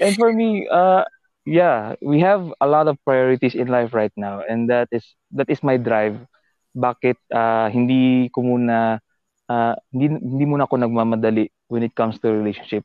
And 0.00 0.16
for 0.16 0.32
me 0.32 0.64
uh 0.72 1.04
yeah 1.44 1.96
we 2.00 2.20
have 2.24 2.48
a 2.64 2.68
lot 2.68 2.88
of 2.88 2.96
priorities 3.04 3.52
in 3.52 3.68
life 3.68 3.92
right 3.92 4.12
now 4.16 4.40
and 4.44 4.72
that 4.72 4.88
is 4.88 5.04
that 5.36 5.52
is 5.52 5.60
my 5.60 5.76
drive. 5.76 6.16
Bakit 6.76 7.16
uh, 7.32 7.68
hindi 7.72 8.28
ko 8.32 8.44
muna 8.44 9.00
uh, 9.48 9.74
hindi 9.92 10.16
hindi 10.16 10.44
muna 10.48 10.64
ako 10.64 10.80
nagmamadali 10.80 11.48
when 11.68 11.84
it 11.84 11.92
comes 11.92 12.16
to 12.20 12.32
relationship. 12.32 12.84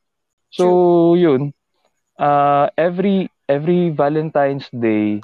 So 0.51 1.15
yun. 1.15 1.55
Uh, 2.19 2.67
every 2.75 3.31
every 3.47 3.89
Valentine's 3.89 4.67
Day 4.71 5.23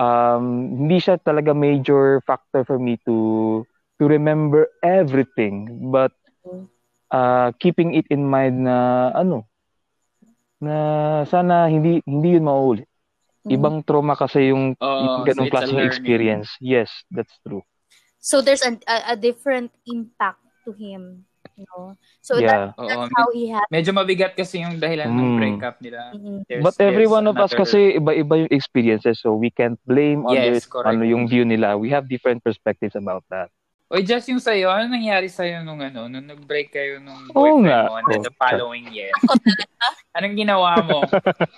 um 0.00 0.72
hindi 0.86 0.98
siya 1.02 1.20
talaga 1.20 1.52
major 1.52 2.20
factor 2.24 2.64
for 2.64 2.78
me 2.80 2.96
to 3.04 3.60
to 4.00 4.04
remember 4.08 4.68
everything. 4.82 5.88
But 5.92 6.12
uh 7.12 7.52
keeping 7.60 7.94
it 7.94 8.08
in 8.08 8.24
mind 8.24 8.64
na 8.64 9.10
ano 9.12 9.44
na 10.62 10.76
sana 11.26 11.66
hindi 11.66 12.00
hindi 12.06 12.38
yun 12.38 12.46
maulit 12.46 12.88
Mm. 13.42 13.58
ibang 13.58 13.76
trauma 13.82 14.14
kasi 14.14 14.54
yung, 14.54 14.78
Oh, 14.78 15.02
yung 15.02 15.26
so 15.26 15.26
ganong 15.26 15.50
klaseng 15.50 15.82
experience. 15.82 16.54
Yes 16.62 16.94
that's 17.10 17.34
true. 17.42 17.66
So 18.22 18.38
there's 18.38 18.62
a, 18.62 18.78
a, 18.86 18.96
a 19.12 19.16
different 19.18 19.74
impact 19.82 20.38
to 20.62 20.70
him. 20.70 21.26
Know? 21.54 21.94
So 22.20 22.38
yeah 22.38 22.72
that, 22.72 22.78
Oo, 22.78 22.88
that's 22.88 23.12
how 23.12 23.28
he 23.30 23.48
had. 23.48 23.66
medyo 23.68 23.90
mabigat 23.90 24.32
kasi 24.32 24.60
yung 24.60 24.76
dahilan 24.76 25.08
ng 25.08 25.28
Mm. 25.28 25.38
breakup 25.38 25.76
nila. 25.78 26.12
Mm. 26.12 26.42
There's- 26.46 26.62
but 26.62 26.74
every 26.78 27.04
one 27.04 27.24
of 27.24 27.36
us 27.36 27.52
kasi 27.52 27.96
iba-iba 27.96 28.46
yung 28.46 28.50
experiences 28.50 29.20
so 29.20 29.32
we 29.32 29.48
can't 29.48 29.78
blame 29.82 30.24
Yes, 30.26 30.32
others 30.32 30.62
correct. 30.66 30.88
ano 30.90 31.02
yung 31.02 31.24
view 31.24 31.44
nila 31.44 31.74
we 31.74 31.88
have 31.88 32.06
different 32.06 32.40
perspectives 32.40 32.94
about 32.94 33.22
that 33.28 33.52
Oy, 33.92 34.00
just 34.00 34.24
yung 34.24 34.40
sa'yo, 34.40 34.72
ano 34.72 34.88
nangyari 34.88 35.28
sa'yo 35.28 35.60
nung 35.60 35.76
ano, 35.76 36.08
nung 36.08 36.24
nag-break 36.24 36.72
kayo 36.72 36.96
nung 36.96 37.28
Oo 37.36 37.60
boyfriend 37.60 37.68
nga. 37.68 37.80
mo 37.84 38.00
and 38.00 38.08
the 38.08 38.32
Oo. 38.32 38.40
following 38.40 38.88
year? 38.88 39.12
Anong 40.16 40.32
ginawa 40.32 40.80
mo? 40.80 41.04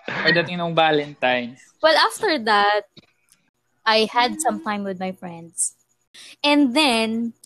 Pagdating 0.03 0.59
nung 0.59 0.75
Valentine's? 0.75 1.63
Well, 1.79 1.95
after 1.95 2.35
that, 2.43 2.91
I 3.87 4.11
had 4.11 4.43
some 4.43 4.59
time 4.59 4.83
with 4.83 4.99
my 4.99 5.15
friends. 5.15 5.79
And 6.43 6.75
then, 6.75 7.39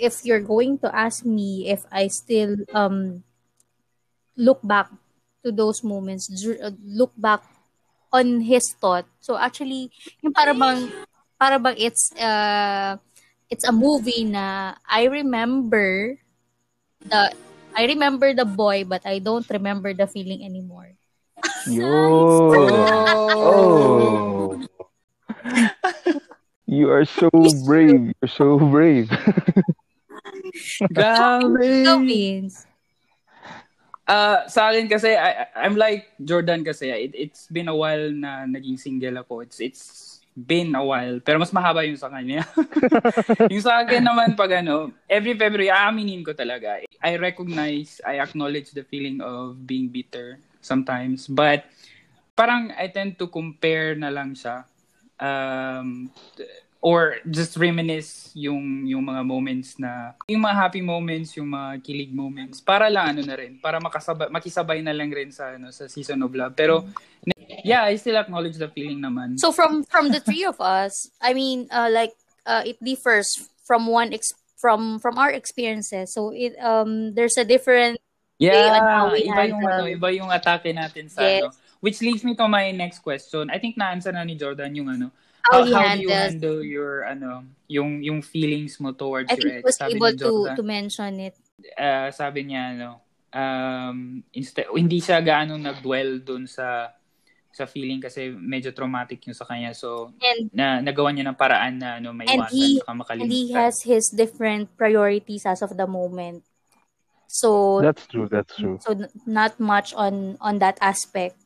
if 0.00 0.24
you're 0.24 0.40
going 0.40 0.80
to 0.80 0.88
ask 0.88 1.28
me 1.28 1.68
if 1.68 1.84
I 1.92 2.08
still 2.08 2.56
um 2.72 3.22
look 4.32 4.64
back 4.64 4.88
to 5.44 5.52
those 5.52 5.84
moments, 5.84 6.32
uh, 6.32 6.72
look 6.80 7.12
back 7.16 7.44
on 8.12 8.40
his 8.40 8.72
thought. 8.80 9.04
So 9.20 9.36
actually, 9.36 9.92
yung 10.24 10.32
para 10.32 10.56
bang 10.56 10.88
para 11.36 11.60
bang 11.60 11.76
it's 11.76 12.08
uh 12.16 12.96
it's 13.52 13.68
a 13.68 13.72
movie 13.72 14.24
na 14.24 14.74
I 14.88 15.04
remember 15.12 16.16
the 17.04 17.32
I 17.76 17.86
remember 17.86 18.32
the 18.34 18.48
boy 18.48 18.84
but 18.88 19.04
I 19.04 19.20
don't 19.20 19.46
remember 19.48 19.92
the 19.92 20.08
feeling 20.08 20.42
anymore. 20.42 20.96
yo 21.68 21.86
Oh. 23.40 24.60
you 26.66 26.90
are 26.90 27.04
so 27.04 27.30
brave. 27.64 28.12
You're 28.20 28.28
so 28.32 28.58
brave. 28.58 29.10
Grabe! 30.90 31.84
So 31.84 32.00
Vince. 32.02 32.70
Ah, 34.10 34.42
sa 34.50 34.74
akin 34.74 34.90
kasi, 34.90 35.14
I, 35.14 35.46
I- 35.46 35.50
I'm 35.62 35.78
like 35.78 36.10
Jordan 36.18 36.66
kasi. 36.66 36.90
It, 36.90 37.14
it's 37.14 37.46
been 37.46 37.70
a 37.70 37.76
while 37.76 38.10
na 38.10 38.42
naging 38.42 38.74
single 38.74 39.22
ako. 39.22 39.46
It's, 39.46 39.62
it's 39.62 40.18
been 40.34 40.74
a 40.74 40.82
while. 40.82 41.22
Pero 41.22 41.38
mas 41.38 41.54
mahaba 41.54 41.86
yung 41.86 41.94
sa 41.94 42.10
kanya. 42.10 42.42
yung 43.52 43.62
sa 43.62 43.86
akin 43.86 44.02
naman 44.02 44.34
pag 44.34 44.66
ano, 44.66 44.90
every 45.06 45.38
February, 45.38 45.70
aaminin 45.70 46.26
ko 46.26 46.34
talaga. 46.34 46.82
I 46.98 47.12
recognize, 47.22 48.02
I 48.02 48.18
acknowledge 48.18 48.74
the 48.74 48.82
feeling 48.82 49.22
of 49.22 49.62
being 49.62 49.86
bitter 49.86 50.42
sometimes. 50.58 51.30
But 51.30 51.70
parang 52.34 52.74
I 52.74 52.90
tend 52.90 53.14
to 53.22 53.30
compare 53.30 53.94
na 53.94 54.10
lang 54.10 54.34
siya. 54.34 54.66
Um, 55.22 56.10
or 56.80 57.20
just 57.28 57.60
reminisce 57.60 58.32
yung 58.32 58.88
yung 58.88 59.04
mga 59.04 59.20
moments 59.20 59.76
na 59.76 60.16
yung 60.32 60.40
mga 60.40 60.56
happy 60.56 60.80
moments, 60.80 61.36
yung 61.36 61.52
mga 61.52 61.84
kilig 61.84 62.12
moments 62.12 62.64
para 62.64 62.88
lang 62.88 63.16
ano 63.16 63.22
na 63.28 63.36
rin, 63.36 63.60
para 63.60 63.76
makasabay 63.76 64.32
makisabay 64.32 64.80
na 64.80 64.96
lang 64.96 65.12
rin 65.12 65.28
sa 65.28 65.60
ano 65.60 65.68
sa 65.68 65.84
season 65.86 66.24
of 66.24 66.32
love. 66.32 66.56
Pero 66.56 66.88
yeah, 67.64 67.84
I 67.84 68.00
still 68.00 68.16
acknowledge 68.16 68.56
the 68.56 68.72
feeling 68.72 69.04
naman. 69.04 69.36
So 69.36 69.52
from 69.52 69.84
from 69.84 70.08
the 70.08 70.24
three 70.24 70.48
of 70.48 70.56
us, 70.60 71.12
I 71.20 71.36
mean, 71.36 71.68
uh, 71.68 71.92
like 71.92 72.16
uh, 72.48 72.64
it 72.64 72.80
differs 72.80 73.28
from 73.68 73.84
one 73.84 74.16
ex- 74.16 74.32
from 74.56 74.98
from 75.04 75.20
our 75.20 75.30
experiences. 75.30 76.16
So 76.16 76.32
it 76.32 76.56
um 76.64 77.12
there's 77.12 77.36
a 77.36 77.44
different 77.44 78.00
yeah, 78.40 78.72
iba 79.20 79.42
yung 79.52 79.60
ano, 79.60 79.84
iba 79.84 80.08
yung 80.16 80.32
atake 80.32 80.72
natin 80.72 81.12
sa 81.12 81.20
Yes. 81.20 81.44
ano. 81.44 81.48
Which 81.80 82.00
leads 82.04 82.24
me 82.24 82.36
to 82.36 82.44
my 82.44 82.72
next 82.72 83.00
question. 83.00 83.48
I 83.48 83.56
think 83.56 83.76
na-answer 83.76 84.12
na 84.12 84.24
ni 84.24 84.36
Jordan 84.36 84.72
yung 84.76 84.88
ano. 84.88 85.12
How, 85.44 85.60
How, 85.60 85.64
he 85.64 85.72
how 85.72 85.82
do 85.82 86.00
you 86.00 86.08
handles. 86.10 86.20
handle 86.32 86.58
your 86.60 87.04
ano, 87.04 87.44
yung 87.66 88.02
yung 88.02 88.20
feelings 88.20 88.76
mo 88.78 88.92
towards 88.92 89.30
I 89.30 89.36
your 89.38 89.60
ex? 89.60 89.64
was 89.64 89.76
Sabi 89.76 89.96
able 89.96 90.12
to 90.12 90.16
Jordan. 90.18 90.56
to 90.56 90.62
mention 90.62 91.12
it. 91.20 91.34
uh, 91.76 92.08
sabi 92.10 92.48
niya 92.48 92.72
ano 92.72 92.90
um 93.30 94.24
instead 94.32 94.66
hindi 94.74 94.98
siya 94.98 95.20
gaano 95.22 95.54
nagdwell 95.54 96.18
dun 96.18 96.48
sa 96.48 96.88
sa 97.50 97.66
feeling 97.66 98.00
kasi 98.00 98.30
medyo 98.32 98.70
traumatic 98.72 99.20
yung 99.26 99.36
sa 99.36 99.44
kanya 99.44 99.70
so 99.70 100.10
And 100.22 100.48
na 100.50 100.80
nagawa 100.80 101.12
niya 101.12 101.28
ng 101.28 101.38
paraan 101.38 101.78
na 101.78 101.98
ano 102.00 102.10
may 102.10 102.26
And 102.26 102.40
iwasan 102.40 102.54
he- 102.56 102.80
makalimutan 102.82 103.20
and 103.22 103.30
he 103.30 103.52
has 103.52 103.82
his 103.84 104.08
different 104.10 104.72
priorities 104.74 105.44
as 105.46 105.60
of 105.62 105.76
the 105.76 105.86
moment. 105.86 106.42
So 107.30 107.78
That's 107.78 108.06
true. 108.10 108.26
That's 108.26 108.50
true. 108.56 108.82
so 108.82 108.98
not 109.22 109.60
much 109.62 109.94
on 109.94 110.34
on 110.42 110.58
that 110.58 110.78
aspect. 110.82 111.38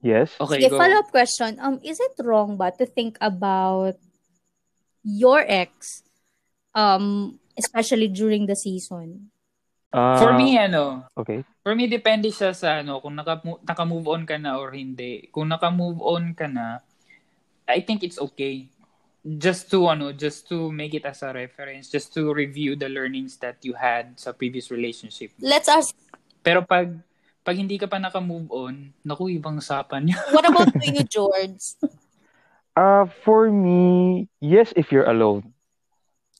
Yes. 0.00 0.32
okay 0.40 0.56
Sige, 0.60 0.72
go 0.72 0.80
follow-up 0.80 1.12
question. 1.12 1.60
Um, 1.60 1.76
is 1.84 2.00
it 2.00 2.16
wrong 2.24 2.56
ba 2.56 2.72
to 2.80 2.88
think 2.88 3.20
about 3.20 4.00
your 5.04 5.44
ex, 5.44 6.02
um, 6.72 7.36
especially 7.56 8.08
during 8.08 8.48
the 8.48 8.56
season? 8.56 9.28
Uh, 9.90 10.22
for 10.22 10.30
me 10.38 10.54
ano 10.54 11.02
Okay. 11.18 11.42
for 11.66 11.74
me 11.74 11.90
depende 11.90 12.30
siya 12.30 12.54
sa 12.54 12.78
ano 12.78 13.02
kung 13.02 13.18
naka 13.18 13.42
naka-move 13.42 14.06
on 14.06 14.22
ka 14.22 14.38
na 14.38 14.54
or 14.54 14.70
hindi 14.70 15.26
kung 15.34 15.50
naka-move 15.50 15.98
on 15.98 16.30
ka 16.30 16.46
na 16.46 16.78
I 17.66 17.82
think 17.82 18.06
it's 18.06 18.14
okay 18.30 18.70
just 19.26 19.66
to 19.74 19.90
ano 19.90 20.14
just 20.14 20.46
to 20.46 20.70
make 20.70 20.94
it 20.94 21.02
as 21.02 21.26
a 21.26 21.34
reference 21.34 21.90
just 21.90 22.14
to 22.14 22.30
review 22.30 22.78
the 22.78 22.86
learnings 22.86 23.42
that 23.42 23.58
you 23.66 23.74
had 23.74 24.14
sa 24.14 24.30
previous 24.30 24.70
relationship 24.70 25.34
Let's 25.42 25.66
ask, 25.66 25.90
Pero 26.46 26.62
pag 26.62 26.94
pag 27.44 27.56
hindi 27.56 27.76
ka 27.80 27.88
pa 27.88 27.98
naka-move 27.98 28.48
on, 28.52 28.92
naku, 29.04 29.32
ibang 29.36 29.58
usapan 29.58 30.06
niya. 30.08 30.18
what 30.34 30.46
about 30.46 30.70
you, 30.84 31.02
George? 31.04 31.76
Uh, 32.76 33.06
for 33.24 33.50
me, 33.50 34.26
yes, 34.40 34.72
if 34.76 34.92
you're 34.92 35.08
alone. 35.08 35.52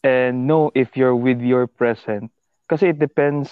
And 0.04 0.46
no, 0.46 0.70
if 0.74 0.96
you're 0.96 1.16
with 1.16 1.40
your 1.40 1.66
present. 1.66 2.32
Kasi 2.68 2.94
it 2.94 2.98
depends 2.98 3.50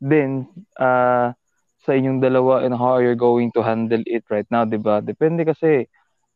din 0.00 0.48
uh, 0.80 1.34
sa 1.82 1.90
inyong 1.92 2.22
dalawa 2.22 2.64
and 2.64 2.72
how 2.72 2.98
you're 3.02 3.18
going 3.18 3.50
to 3.52 3.60
handle 3.60 4.00
it 4.06 4.24
right 4.30 4.46
now, 4.48 4.64
di 4.64 4.78
ba? 4.80 5.02
Depende 5.04 5.44
kasi 5.44 5.84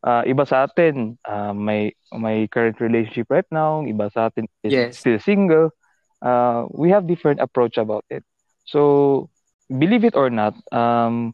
uh, 0.05 0.21
iba 0.27 0.45
sa 0.45 0.67
atin, 0.67 1.17
uh, 1.25 1.55
may 1.55 1.95
may 2.13 2.45
current 2.51 2.77
relationship 2.83 3.31
right 3.31 3.47
now, 3.49 3.81
iba 3.87 4.11
sa 4.11 4.29
atin 4.29 4.45
is 4.61 4.75
Yes. 4.75 5.01
still 5.01 5.17
single. 5.17 5.71
uh, 6.21 6.65
we 6.71 6.89
have 6.89 7.07
different 7.07 7.39
approach 7.39 7.77
about 7.77 8.05
it. 8.09 8.23
So, 8.65 9.29
believe 9.69 10.03
it 10.03 10.15
or 10.15 10.29
not, 10.29 10.55
um, 10.71 11.33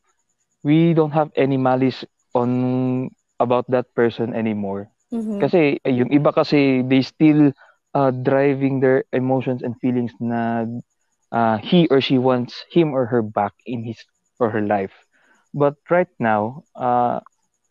we 0.64 0.94
don't 0.94 1.12
have 1.12 1.32
any 1.36 1.58
malice 1.58 2.04
on 2.34 3.10
about 3.40 3.66
that 3.70 3.94
person 3.96 4.34
anymore. 4.34 4.90
Mhm. 5.12 5.40
Kasi 5.40 5.80
eh, 5.84 5.94
yung 5.94 6.10
iba 6.12 6.34
kasi 6.34 6.82
they 6.86 7.02
still 7.02 7.52
uh, 7.94 8.12
driving 8.12 8.80
their 8.80 9.04
emotions 9.14 9.62
and 9.62 9.76
feelings 9.82 10.14
na 10.20 10.66
uh, 11.32 11.58
he 11.58 11.88
or 11.90 12.02
she 12.02 12.18
wants 12.18 12.64
him 12.72 12.94
or 12.94 13.06
her 13.08 13.22
back 13.22 13.54
in 13.66 13.84
his 13.84 14.00
or 14.40 14.50
her 14.52 14.62
life. 14.62 14.94
But 15.54 15.76
right 15.90 16.10
now, 16.20 16.64
uh, 16.76 17.20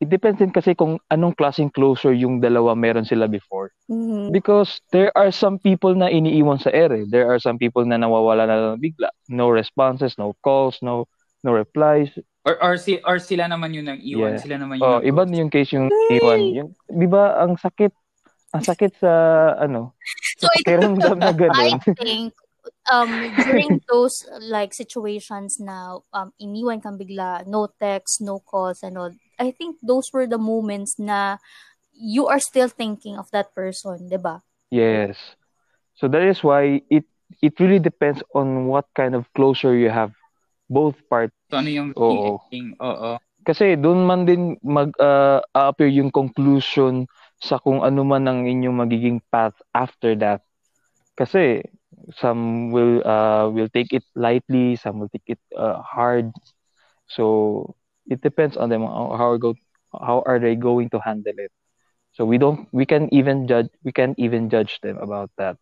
it 0.02 0.10
depends 0.10 0.42
din 0.42 0.50
kasi 0.50 0.74
kung 0.74 0.98
anong 1.14 1.38
klaseng 1.38 1.70
closure 1.70 2.10
yung 2.10 2.42
dalawa 2.42 2.74
meron 2.74 3.06
sila 3.06 3.30
before. 3.30 3.70
Mhm. 3.86 4.34
Because 4.34 4.82
there 4.90 5.14
are 5.14 5.30
some 5.30 5.62
people 5.62 5.94
na 5.94 6.10
iniiwan 6.10 6.58
sa 6.58 6.74
ere. 6.74 7.06
There 7.06 7.30
are 7.30 7.38
some 7.38 7.54
people 7.54 7.86
na 7.86 8.02
nawawala 8.02 8.50
na 8.50 8.74
lang 8.74 8.82
bigla. 8.82 9.14
No 9.30 9.46
responses, 9.46 10.18
no 10.18 10.34
calls, 10.42 10.82
no 10.82 11.06
no 11.46 11.54
replies. 11.54 12.10
Or, 12.42 12.58
or, 12.58 12.74
si, 12.74 12.98
or 13.06 13.22
sila 13.22 13.46
naman 13.46 13.70
yung 13.70 13.86
nag-iwan. 13.86 14.34
Yeah. 14.34 14.42
Sila 14.42 14.56
naman 14.58 14.82
yung 14.82 14.98
Oh, 14.98 14.98
iba 14.98 15.22
na 15.22 15.38
yung 15.38 15.52
case 15.54 15.78
yung 15.78 15.86
iwan. 16.10 16.40
Yung, 16.50 16.70
'di 16.90 17.06
ba 17.06 17.38
ang 17.38 17.54
sakit 17.54 17.94
ang 18.52 18.62
sakit 18.66 18.98
sa 18.98 19.12
ano, 19.62 19.94
So, 20.42 20.50
sa 20.50 20.58
pakiramdam 20.58 21.22
na 21.22 21.30
I 21.34 21.38
ganun. 21.38 21.78
think 21.94 22.34
um 22.90 23.10
during 23.46 23.78
those 23.86 24.26
like 24.42 24.74
situations 24.74 25.62
na 25.62 26.02
um 26.10 26.34
iniwan 26.42 26.82
kang 26.82 26.98
bigla, 26.98 27.46
no 27.46 27.70
text, 27.78 28.18
no 28.26 28.42
calls 28.42 28.82
and 28.82 28.98
all. 28.98 29.14
I 29.38 29.50
think 29.50 29.78
those 29.82 30.12
were 30.12 30.26
the 30.26 30.40
moments 30.40 30.98
na 30.98 31.38
you 31.92 32.26
are 32.26 32.40
still 32.40 32.68
thinking 32.68 33.16
of 33.16 33.30
that 33.32 33.54
person, 33.54 34.08
'di 34.08 34.18
ba? 34.20 34.42
Yes. 34.72 35.16
So 35.96 36.08
that 36.08 36.24
is 36.24 36.40
why 36.40 36.80
it 36.88 37.04
it 37.40 37.56
really 37.60 37.80
depends 37.80 38.20
on 38.34 38.66
what 38.68 38.88
kind 38.96 39.14
of 39.14 39.28
closure 39.32 39.76
you 39.76 39.88
have 39.88 40.12
both 40.68 40.96
parts. 41.08 41.36
So, 41.52 41.60
ano 41.60 41.68
yung 41.68 41.90
Oo. 41.96 42.40
feeling? 42.48 42.76
Oo. 42.80 43.20
Kasi 43.42 43.74
doon 43.74 44.06
man 44.06 44.22
din 44.24 44.56
mag 44.62 44.94
uh, 45.02 45.42
appear 45.52 45.90
yung 45.90 46.14
conclusion 46.14 47.10
sa 47.42 47.58
kung 47.58 47.82
ano 47.82 48.06
man 48.06 48.30
ang 48.30 48.46
inyong 48.46 48.76
magiging 48.86 49.18
path 49.34 49.56
after 49.74 50.14
that. 50.14 50.46
Kasi 51.18 51.66
some 52.14 52.70
will 52.70 53.02
uh, 53.02 53.50
will 53.50 53.68
take 53.68 53.92
it 53.92 54.06
lightly, 54.14 54.78
some 54.78 55.02
will 55.02 55.10
take 55.10 55.36
it 55.36 55.42
uh, 55.58 55.82
hard. 55.82 56.30
So 57.10 57.74
it 58.06 58.20
depends 58.20 58.56
on 58.56 58.68
them 58.68 58.82
how 58.82 59.36
go 59.36 59.54
how 59.92 60.22
are 60.26 60.38
they 60.38 60.54
going 60.54 60.88
to 60.90 61.00
handle 61.00 61.36
it. 61.36 61.52
So 62.12 62.24
we 62.24 62.38
don't 62.38 62.68
we 62.72 62.84
can 62.84 63.12
even 63.12 63.48
judge 63.48 63.68
we 63.84 63.92
can 63.92 64.14
even 64.18 64.50
judge 64.50 64.80
them 64.82 64.98
about 64.98 65.30
that. 65.36 65.56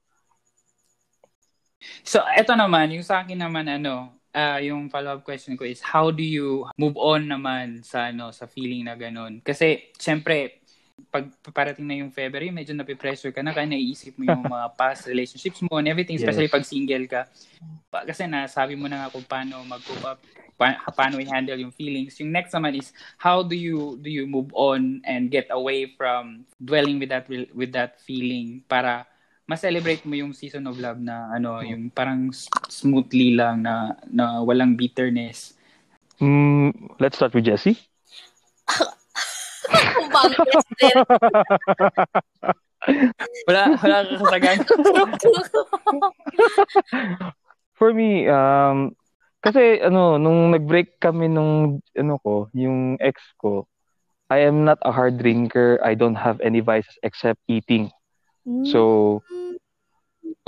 So, 2.05 2.21
eto 2.37 2.53
naman, 2.53 2.93
yung 2.93 3.05
sa 3.05 3.25
akin 3.25 3.41
naman, 3.41 3.65
ano, 3.65 4.13
ah, 4.37 4.61
yung 4.61 4.93
follow-up 4.93 5.25
question 5.25 5.57
ko 5.57 5.65
is, 5.65 5.81
how 5.81 6.13
do 6.13 6.21
you 6.21 6.69
move 6.77 6.93
on 7.01 7.25
naman 7.25 7.81
sa, 7.81 8.13
ano, 8.13 8.29
sa 8.37 8.45
feeling 8.45 8.85
na 8.85 9.01
ganun? 9.01 9.41
Kasi, 9.41 9.89
syempre, 9.97 10.60
pag 11.09 11.31
parating 11.55 11.87
na 11.89 11.97
yung 12.05 12.13
February, 12.13 12.53
medyo 12.53 12.77
napipressure 12.77 13.33
ka 13.33 13.41
na, 13.41 13.57
kaya 13.57 13.65
naiisip 13.65 14.19
mo 14.21 14.29
yung 14.29 14.45
mga 14.45 14.77
past 14.77 15.09
relationships 15.09 15.65
mo 15.65 15.81
and 15.81 15.89
everything, 15.89 16.21
especially 16.21 16.51
Yes. 16.51 16.57
pag 16.57 16.67
single 16.69 17.07
ka. 17.09 17.23
Kasi 17.91 18.29
nasabi 18.29 18.77
mo 18.77 18.87
na 18.87 19.07
nga 19.07 19.13
kung 19.13 19.25
paano 19.27 19.65
mag-cope 19.67 20.07
up, 20.07 20.21
pa- 20.55 20.79
paano 20.93 21.17
i-handle 21.17 21.59
yung 21.59 21.73
feelings. 21.73 22.15
Yung 22.21 22.29
next 22.31 22.53
naman 22.53 22.77
is, 22.77 22.93
how 23.17 23.41
do 23.41 23.57
you 23.57 23.97
do 24.05 24.13
you 24.13 24.29
move 24.29 24.53
on 24.53 25.01
and 25.09 25.33
get 25.33 25.49
away 25.51 25.89
from 25.97 26.45
dwelling 26.61 27.01
with 27.01 27.09
that 27.09 27.25
with 27.57 27.73
that 27.73 27.97
feeling 28.05 28.61
para 28.69 29.09
ma-celebrate 29.49 30.07
mo 30.07 30.15
yung 30.15 30.31
season 30.31 30.69
of 30.71 30.79
love 30.79 31.03
na 31.03 31.35
ano, 31.35 31.59
yung 31.65 31.91
parang 31.91 32.31
smoothly 32.71 33.35
lang 33.35 33.67
na 33.67 33.99
na 34.07 34.39
walang 34.45 34.79
bitterness. 34.79 35.59
Mm, 36.21 36.71
let's 37.01 37.17
start 37.17 37.35
with 37.35 37.49
Jesse. 37.49 37.75
Kung 39.71 40.11
bakit 40.11 40.39
din. 40.79 40.97
Wala 43.45 43.77
wala 43.77 43.97
ka 44.09 44.15
kasagan. 44.25 44.57
For 47.79 47.93
me, 47.93 48.29
um, 48.29 48.97
kasi 49.41 49.81
ano, 49.81 50.17
nung 50.17 50.53
nag-break 50.53 51.01
kami 51.01 51.29
nung 51.29 51.81
ano 51.97 52.15
ko, 52.21 52.49
yung 52.57 52.97
ex 53.01 53.21
ko, 53.41 53.69
I 54.29 54.45
am 54.49 54.65
not 54.65 54.81
a 54.85 54.93
hard 54.93 55.17
drinker. 55.21 55.81
I 55.85 55.93
don't 55.97 56.17
have 56.17 56.41
any 56.41 56.61
vices 56.61 56.97
except 57.05 57.41
eating. 57.49 57.93
So, 58.65 59.21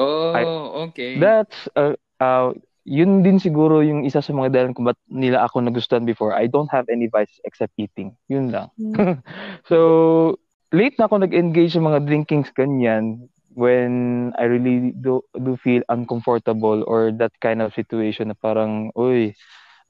Oh, 0.00 0.88
okay. 0.88 1.20
that's 1.20 1.68
uh, 1.76 1.94
uh, 2.16 2.56
yun 2.82 3.22
din 3.22 3.38
siguro 3.38 3.80
yung 3.80 4.02
isa 4.02 4.18
sa 4.18 4.34
mga 4.34 4.50
dahilan 4.50 4.74
kung 4.74 4.86
ba't 4.88 4.98
nila 5.06 5.46
ako 5.46 5.62
nagustuhan 5.62 6.02
before. 6.04 6.34
I 6.34 6.46
don't 6.50 6.70
have 6.70 6.86
any 6.90 7.06
vices 7.06 7.38
except 7.46 7.72
eating. 7.78 8.14
Yun 8.28 8.50
lang. 8.50 8.68
Mm. 8.80 9.22
So, 9.70 10.38
late 10.74 10.98
na 10.98 11.06
ako 11.06 11.22
nag-engage 11.22 11.76
sa 11.76 11.82
mga 11.84 12.02
drinkings 12.08 12.50
ganyan 12.50 13.30
when 13.54 14.32
I 14.40 14.48
really 14.48 14.96
do, 14.96 15.20
do 15.36 15.56
feel 15.60 15.84
uncomfortable 15.88 16.82
or 16.88 17.12
that 17.20 17.32
kind 17.44 17.60
of 17.62 17.76
situation 17.76 18.32
na 18.32 18.36
parang, 18.40 18.90
uy, 18.96 19.36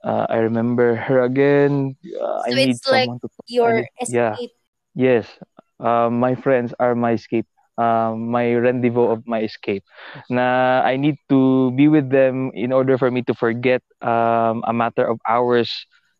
uh, 0.03 0.27
I 0.29 0.43
remember 0.43 0.95
her 0.95 1.23
again. 1.23 1.95
Uh, 2.03 2.43
I 2.45 2.49
So 2.51 2.55
need 2.55 2.69
it's 2.75 2.85
like 2.91 3.07
someone 3.07 3.19
to 3.23 3.27
talk. 3.31 3.45
I 3.47 3.49
Your 3.49 3.73
need- 3.81 3.89
yeah. 4.11 4.33
escape. 4.35 4.53
Yes. 4.93 5.25
Uh, 5.79 6.09
my 6.11 6.35
friends 6.35 6.75
are 6.79 6.93
my 6.93 7.15
escape. 7.17 7.47
Uh, 7.77 8.13
my 8.13 8.53
rendezvous 8.53 9.09
of 9.09 9.25
my 9.25 9.41
escape. 9.41 9.83
Na 10.29 10.81
I 10.85 10.97
need 10.97 11.17
to 11.29 11.71
be 11.73 11.87
with 11.87 12.09
them 12.09 12.51
in 12.53 12.71
order 12.71 12.97
for 12.97 13.09
me 13.09 13.21
to 13.25 13.33
forget 13.33 13.81
um, 14.01 14.61
a 14.67 14.73
matter 14.73 15.05
of 15.05 15.17
hours 15.27 15.71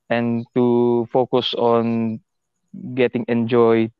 and 0.10 0.46
to 0.56 1.08
focus 1.12 1.54
on 1.54 2.20
getting 2.96 3.26
enjoyed 3.28 3.92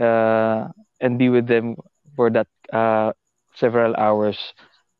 uh, 0.00 0.68
and 1.00 1.18
be 1.18 1.28
with 1.28 1.46
them 1.46 1.76
for 2.16 2.30
that 2.30 2.48
uh, 2.72 3.12
several 3.54 3.94
hours 3.96 4.38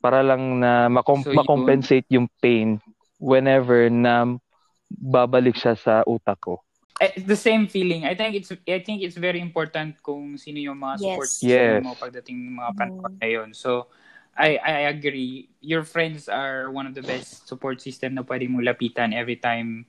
para 0.02 0.22
lang 0.22 0.60
na 0.60 0.88
makom- 0.88 1.24
So, 1.24 1.34
makompensate 1.34 2.06
yung 2.10 2.28
pain 2.40 2.80
whenever 3.18 3.88
na 3.90 4.26
babalik 4.90 5.56
siya 5.56 5.74
sa 5.76 5.94
utak 6.06 6.38
ko. 6.40 6.60
Eh, 7.00 7.16
the 7.24 7.36
same 7.36 7.64
feeling. 7.66 8.04
I 8.04 8.12
think 8.14 8.36
it's 8.36 8.52
I 8.68 8.84
think 8.84 9.00
it's 9.00 9.16
very 9.16 9.40
important 9.40 9.96
kung 10.04 10.36
sino 10.36 10.60
yung 10.60 10.76
mga 10.84 11.00
support 11.00 11.32
Yes. 11.32 11.40
system 11.40 11.80
Yes. 11.80 11.84
mo 11.88 11.96
pagdating 11.96 12.36
ng 12.44 12.56
mga 12.60 12.72
panahon 12.76 13.12
Mm. 13.12 13.16
na 13.16 13.28
yun. 13.28 13.48
So 13.56 13.88
I 14.36 14.60
I 14.60 14.92
agree. 14.92 15.48
Your 15.64 15.80
friends 15.80 16.28
are 16.28 16.68
one 16.68 16.84
of 16.84 16.92
the 16.92 17.00
best 17.00 17.48
support 17.48 17.80
system 17.80 18.20
na 18.20 18.22
pwede 18.22 18.44
mo 18.52 18.60
lapitan 18.60 19.16
every 19.16 19.40
time 19.40 19.88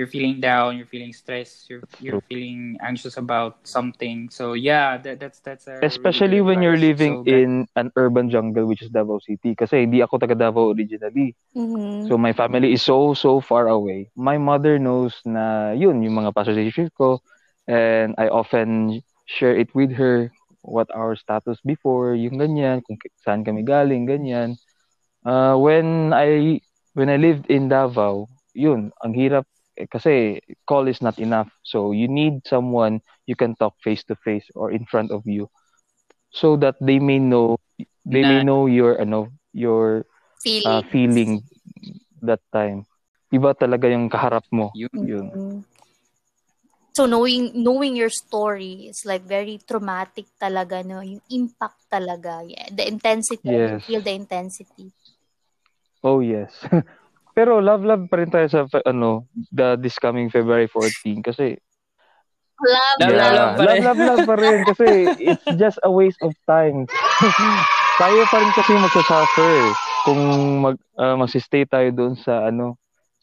you're 0.00 0.08
feeling 0.08 0.40
down, 0.40 0.80
you're 0.80 0.88
feeling 0.88 1.12
stressed, 1.12 1.68
you're 1.68 1.84
you're 2.00 2.24
feeling 2.24 2.80
anxious 2.80 3.20
about 3.20 3.68
something. 3.68 4.32
So 4.32 4.54
yeah, 4.56 4.96
that 5.04 5.20
that's 5.20 5.40
that's 5.44 5.68
a 5.68 5.92
really 5.92 6.10
Especially 6.10 6.40
good 6.40 6.42
when 6.42 6.62
you're 6.62 6.78
living 6.78 7.18
So, 7.20 7.24
in 7.26 7.66
an 7.76 7.90
urban 7.96 8.30
jungle 8.30 8.66
which 8.66 8.82
is 8.82 8.90
Davao 8.90 9.18
City. 9.20 9.54
Kasi 9.54 9.84
hindi 9.84 10.00
ako 10.00 10.18
taga 10.18 10.36
Davao 10.36 10.72
originally. 10.72 11.34
Mhm. 11.54 12.08
So 12.08 12.18
my 12.18 12.32
family 12.32 12.72
is 12.72 12.82
so, 12.82 13.14
so 13.14 13.40
far 13.40 13.68
away. 13.68 14.10
My 14.16 14.36
mother 14.38 14.78
knows 14.78 15.20
na 15.24 15.72
yun, 15.72 16.02
yung 16.02 16.16
mga 16.20 16.34
past 16.34 16.48
relationship 16.52 16.92
ko. 16.96 17.20
And 17.68 18.14
I 18.18 18.28
often 18.28 19.00
share 19.26 19.56
it 19.56 19.72
with 19.74 19.92
her 20.00 20.32
what 20.62 20.88
our 20.94 21.16
status 21.16 21.58
before, 21.64 22.14
yung 22.14 22.38
ganyan, 22.40 22.82
kung 22.84 22.98
saan 23.24 23.44
kami 23.44 23.62
galing, 23.64 24.04
ganyan. 24.08 24.56
Uh, 25.24 25.56
when 25.56 26.12
I 26.12 26.60
when 26.94 27.08
I 27.10 27.16
lived 27.16 27.46
in 27.50 27.68
Davao, 27.68 28.28
yun, 28.56 28.90
ang 29.04 29.12
hirap 29.14 29.46
kasi 29.88 30.42
call 30.66 30.88
is 30.88 31.00
not 31.00 31.16
enough. 31.18 31.48
So 31.64 31.92
you 31.92 32.08
need 32.08 32.44
someone 32.44 33.00
you 33.24 33.36
can 33.38 33.54
talk 33.56 33.78
face 33.80 34.02
to 34.10 34.16
face 34.20 34.44
or 34.54 34.70
in 34.74 34.84
front 34.90 35.10
of 35.14 35.24
you 35.24 35.48
so 36.30 36.56
that 36.60 36.76
they 36.80 36.98
may 36.98 37.18
know 37.18 37.56
they 38.04 38.22
may 38.24 38.42
Na- 38.42 38.46
know 38.46 38.66
your 38.66 39.00
ano 39.00 39.30
your 39.52 40.04
Feeling. 40.40 40.66
uh, 40.66 40.82
feeling 40.90 41.32
that 42.24 42.40
time. 42.52 42.84
Iba 43.32 43.54
talaga 43.54 43.86
yung 43.92 44.08
kaharap 44.08 44.44
mo. 44.50 44.72
Yun. 44.74 45.00
Yun. 45.04 45.26
Mhm. 45.30 45.56
So 46.90 47.06
knowing 47.06 47.54
knowing 47.54 47.94
your 47.96 48.10
story 48.10 48.90
is 48.90 49.06
like 49.06 49.22
very 49.22 49.56
traumatic 49.62 50.26
talaga 50.36 50.82
no 50.84 51.00
yung 51.00 51.22
impact 51.30 51.86
talaga 51.88 52.42
yeah 52.44 52.66
the 52.74 52.84
intensity 52.84 53.46
you 53.46 53.78
Yes. 53.78 53.86
feel 53.86 54.02
the 54.02 54.12
intensity 54.12 54.90
Oh, 56.02 56.20
yes. 56.20 56.50
Pero 57.34 57.62
love 57.62 57.86
love 57.86 58.04
pa 58.10 58.20
rin 58.20 58.30
tayo 58.30 58.46
sa 58.50 58.66
ano, 58.86 59.26
the 59.54 59.78
this 59.78 59.96
coming 59.98 60.28
February 60.28 60.66
14 60.66 61.22
kasi 61.22 61.56
love 63.00 63.00
Love, 63.00 63.14
love, 63.16 63.32
love 63.32 63.52
pa 63.56 63.62
love, 63.64 63.76
rin. 63.76 63.82
love, 63.84 64.00
love 64.00 64.24
pa 64.28 64.34
rin 64.36 64.58
kasi 64.68 64.88
it's 65.16 65.46
just 65.56 65.78
a 65.82 65.90
waste 65.90 66.20
of 66.20 66.34
time. 66.44 66.84
tayo 68.00 68.20
pa 68.28 68.36
rin 68.40 68.52
kasi 68.52 68.72
magsasuffer 68.76 69.56
kung 70.04 70.20
mag 70.64 70.76
uh, 70.96 71.16
magsistay 71.16 71.64
tayo 71.68 71.88
doon 71.92 72.14
sa 72.16 72.48
ano 72.48 72.76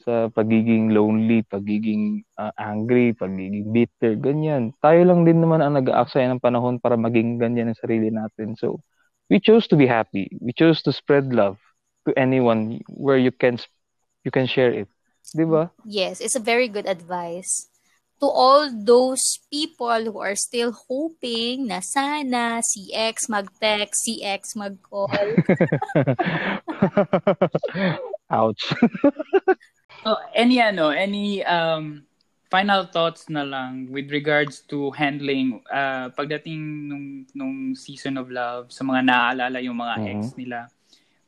sa 0.07 0.31
pagiging 0.31 0.95
lonely, 0.95 1.43
pagiging 1.43 2.23
uh, 2.39 2.53
angry, 2.55 3.11
pagiging 3.11 3.75
bitter, 3.75 4.15
ganyan. 4.15 4.71
Tayo 4.79 5.03
lang 5.03 5.27
din 5.27 5.43
naman 5.43 5.59
ang 5.59 5.75
nag-aaksaya 5.75 6.31
ng 6.31 6.39
panahon 6.39 6.79
para 6.79 6.95
maging 6.95 7.35
ganyan 7.35 7.67
ang 7.67 7.75
sarili 7.75 8.07
natin. 8.07 8.55
So, 8.55 8.79
we 9.27 9.43
chose 9.43 9.67
to 9.67 9.75
be 9.75 9.83
happy. 9.83 10.31
We 10.39 10.55
chose 10.55 10.79
to 10.87 10.95
spread 10.95 11.35
love 11.35 11.59
to 12.07 12.15
anyone 12.15 12.79
where 12.87 13.19
you 13.19 13.35
can 13.35 13.59
you 14.23 14.31
can 14.31 14.47
share 14.47 14.71
it. 14.71 14.87
Diba? 15.35 15.71
Yes, 15.83 16.21
it's 16.21 16.35
a 16.35 16.43
very 16.43 16.67
good 16.67 16.87
advice. 16.87 17.67
To 18.19 18.25
all 18.25 18.73
those 18.73 19.21
people 19.53 20.09
who 20.09 20.17
are 20.17 20.33
still 20.33 20.73
hoping 20.89 21.69
na 21.69 21.85
sana 21.85 22.65
si 22.65 22.89
X 22.89 23.29
mag-text, 23.29 24.01
si 24.01 24.25
X 24.25 24.57
mag-call. 24.57 25.37
Ouch. 28.31 28.63
So, 30.03 30.17
any 30.33 30.61
ano, 30.61 30.89
any 30.89 31.43
um 31.45 32.03
final 32.49 32.87
thoughts 32.87 33.27
na 33.29 33.43
lang 33.43 33.91
with 33.91 34.09
regards 34.09 34.63
to 34.71 34.89
handling 34.95 35.61
uh, 35.69 36.09
pagdating 36.15 36.87
nung 36.89 37.05
nung 37.35 37.75
season 37.75 38.15
of 38.17 38.31
love 38.31 38.71
sa 38.71 38.87
mga 38.87 39.03
naaalala 39.03 39.59
yung 39.61 39.77
mga 39.77 39.95
ex 40.07 40.31
Mhm. 40.33 40.37
nila. 40.41 40.59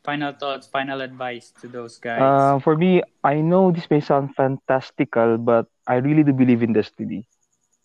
Final 0.10 0.34
thoughts, 0.34 0.65
final 0.67 1.02
advice 1.06 1.54
to 1.62 1.67
those 1.69 2.00
guys. 2.02 2.22
Uh, 2.22 2.60
for 2.60 2.76
me, 2.76 3.02
I 3.24 3.41
know 3.41 3.72
this 3.72 3.89
may 3.89 4.00
sound 4.02 4.36
fantastical, 4.36 5.38
but 5.38 5.67
I 5.88 5.95
really 6.02 6.24
do 6.24 6.34
believe 6.34 6.63
in 6.63 6.74
destiny. 6.74 7.26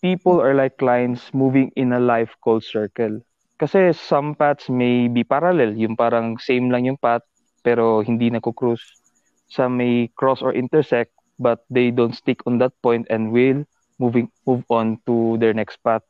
People 0.03 0.41
are 0.41 0.55
like 0.55 0.81
lines 0.83 1.31
moving 1.35 1.71
in 1.77 1.93
a 1.93 2.01
life 2.01 2.35
called 2.43 2.65
circle. 2.65 3.21
Kasi 3.61 3.93
some 3.93 4.35
paths 4.35 4.69
may 4.71 5.09
be 5.09 5.25
parallel, 5.25 5.77
yung 5.77 5.97
parang 5.97 6.39
same 6.39 6.71
lang 6.71 6.85
yung 6.87 6.97
path, 6.99 7.23
pero 7.65 8.01
hindi 8.03 8.31
nagko-cross. 8.31 8.81
Some 9.49 9.77
may 9.79 10.09
cross 10.17 10.43
or 10.43 10.53
intersect, 10.55 11.13
but 11.39 11.65
they 11.71 11.91
don't 11.91 12.15
stick 12.17 12.41
on 12.47 12.59
that 12.59 12.73
point 12.83 13.07
and 13.11 13.33
will 13.33 13.65
moving 13.99 14.31
move 14.47 14.65
on 14.71 14.99
to 15.07 15.37
their 15.39 15.55
next 15.55 15.79
path. 15.85 16.03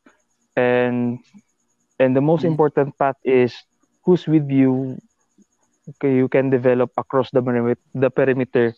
And 0.57 1.19
and 1.99 2.17
the 2.17 2.23
most 2.25 2.45
Mm. 2.45 2.55
important 2.57 2.97
path 2.99 3.17
is 3.25 3.55
who's 4.05 4.27
with 4.27 4.51
you 4.51 4.99
you 6.03 6.29
can 6.29 6.51
develop 6.51 6.91
across 6.97 7.31
the 7.31 7.43
perimeter, 7.43 7.81
the 7.95 8.11
perimeter 8.11 8.75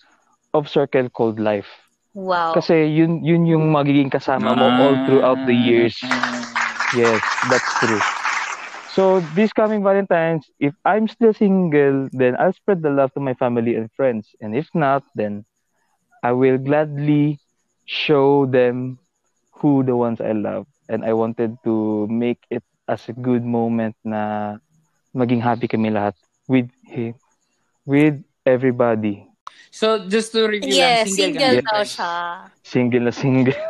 of 0.55 0.69
circle 0.69 1.09
called 1.11 1.39
life. 1.39 1.69
wow. 2.17 2.57
Kasi 2.57 2.89
yun 2.89 3.21
yun 3.23 3.45
yung 3.45 3.69
magiging 3.71 4.09
kasama 4.09 4.57
mo 4.57 4.67
all 4.81 4.97
throughout 5.05 5.41
the 5.45 5.55
years. 5.55 5.95
Yes, 6.97 7.21
that's 7.53 7.71
true. 7.79 8.01
So 8.97 9.21
this 9.37 9.53
coming 9.53 9.85
Valentine's, 9.85 10.49
if 10.59 10.73
I'm 10.85 11.07
still 11.07 11.35
single, 11.35 12.09
then 12.13 12.35
I'll 12.41 12.57
spread 12.57 12.81
the 12.81 12.89
love 12.89 13.13
to 13.15 13.21
my 13.21 13.35
family 13.35 13.77
and 13.77 13.93
friends. 13.93 14.33
And 14.41 14.57
if 14.57 14.73
not, 14.73 15.05
then 15.15 15.45
I 16.23 16.33
will 16.33 16.57
gladly 16.57 17.39
show 17.85 18.47
them 18.47 18.99
who 19.61 19.85
the 19.85 19.97
ones 19.97 20.21
I 20.21 20.33
love. 20.33 20.67
And 20.89 21.05
I 21.05 21.13
wanted 21.13 21.59
to 21.65 22.07
make 22.09 22.41
it 22.49 22.65
as 22.89 23.09
a 23.09 23.13
good 23.13 23.45
moment 23.45 23.97
na 24.05 24.57
maging 25.13 25.45
happy 25.45 25.69
kami 25.69 25.93
lahat 25.93 26.17
with 26.49 26.71
him, 26.87 27.15
with 27.85 28.23
everybody. 28.47 29.27
So, 29.71 30.09
just 30.09 30.33
to 30.33 30.49
review 30.49 30.73
Yes, 30.73 31.07
lang, 31.07 31.15
single, 31.15 31.43
single 31.43 31.63
ka 31.63 31.69
daw 31.69 31.85
siya. 31.85 32.13
Single 32.65 33.05
na 33.05 33.13
single. 33.13 33.59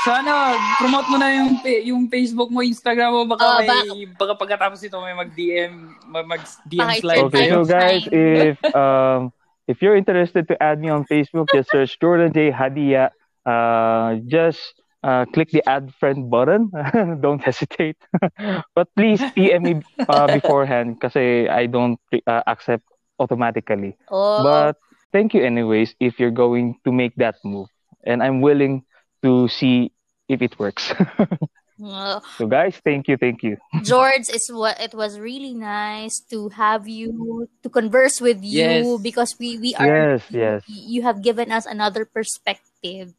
So 0.00 0.16
ano, 0.16 0.56
promote 0.80 1.12
mo 1.12 1.20
na 1.20 1.28
yung 1.28 1.60
yung 1.84 2.02
Facebook 2.08 2.48
mo, 2.48 2.64
Instagram 2.64 3.12
mo, 3.12 3.22
baka 3.28 3.44
Oh, 3.44 3.60
may 3.60 4.08
baka 4.16 4.32
pagkatapos 4.32 4.80
ito 4.80 4.96
may 4.96 5.12
mag-DM, 5.12 5.92
ma- 6.08 6.24
mag-DM 6.24 7.04
slide 7.04 7.28
Okay, 7.28 7.52
so 7.52 7.68
guys, 7.68 8.08
if 8.08 8.56
um 8.80 9.28
if 9.68 9.84
you're 9.84 10.00
interested 10.00 10.48
to 10.48 10.56
add 10.56 10.80
me 10.80 10.88
on 10.88 11.04
Facebook, 11.04 11.52
just 11.52 11.68
search 11.68 12.00
Jordan 12.00 12.32
J 12.32 12.48
Hadia. 12.48 13.12
Uh, 13.44 14.24
just 14.24 14.72
uh, 15.02 15.24
click 15.32 15.50
the 15.50 15.62
add 15.68 15.92
friend 15.98 16.30
button. 16.30 16.70
don't 17.20 17.42
hesitate. 17.42 17.96
but 18.74 18.88
please 18.96 19.22
PM 19.34 19.62
me 19.62 19.74
uh, 20.08 20.26
beforehand 20.26 21.00
kasi 21.00 21.48
I 21.48 21.66
don't 21.66 21.98
uh, 22.26 22.42
accept 22.46 22.84
automatically. 23.18 23.96
Oh, 24.10 24.42
But 24.42 24.76
thank 25.12 25.34
you 25.34 25.44
anyways 25.44 25.94
if 26.00 26.18
you're 26.18 26.34
going 26.34 26.76
to 26.84 26.92
make 26.92 27.14
that 27.16 27.36
move, 27.44 27.68
and 28.04 28.22
I'm 28.22 28.40
willing 28.40 28.84
to 29.22 29.48
see 29.48 29.92
if 30.28 30.40
it 30.42 30.58
works. 30.58 30.92
so 32.36 32.46
guys, 32.46 32.76
thank 32.84 33.08
you, 33.08 33.16
thank 33.16 33.42
you. 33.42 33.56
George, 33.82 34.28
it's 34.28 34.52
what 34.52 34.80
it 34.80 34.94
was 34.94 35.18
really 35.18 35.54
nice 35.54 36.20
to 36.30 36.48
have 36.50 36.88
you 36.88 37.48
to 37.62 37.68
converse 37.68 38.20
with 38.20 38.42
you 38.44 38.96
Yes. 38.96 39.00
because 39.02 39.34
we 39.38 39.58
we 39.58 39.74
are 39.76 39.86
Yes, 39.88 40.22
yes. 40.30 40.62
you 40.68 41.02
have 41.02 41.22
given 41.22 41.52
us 41.52 41.64
another 41.66 42.04
perspective. 42.04 43.12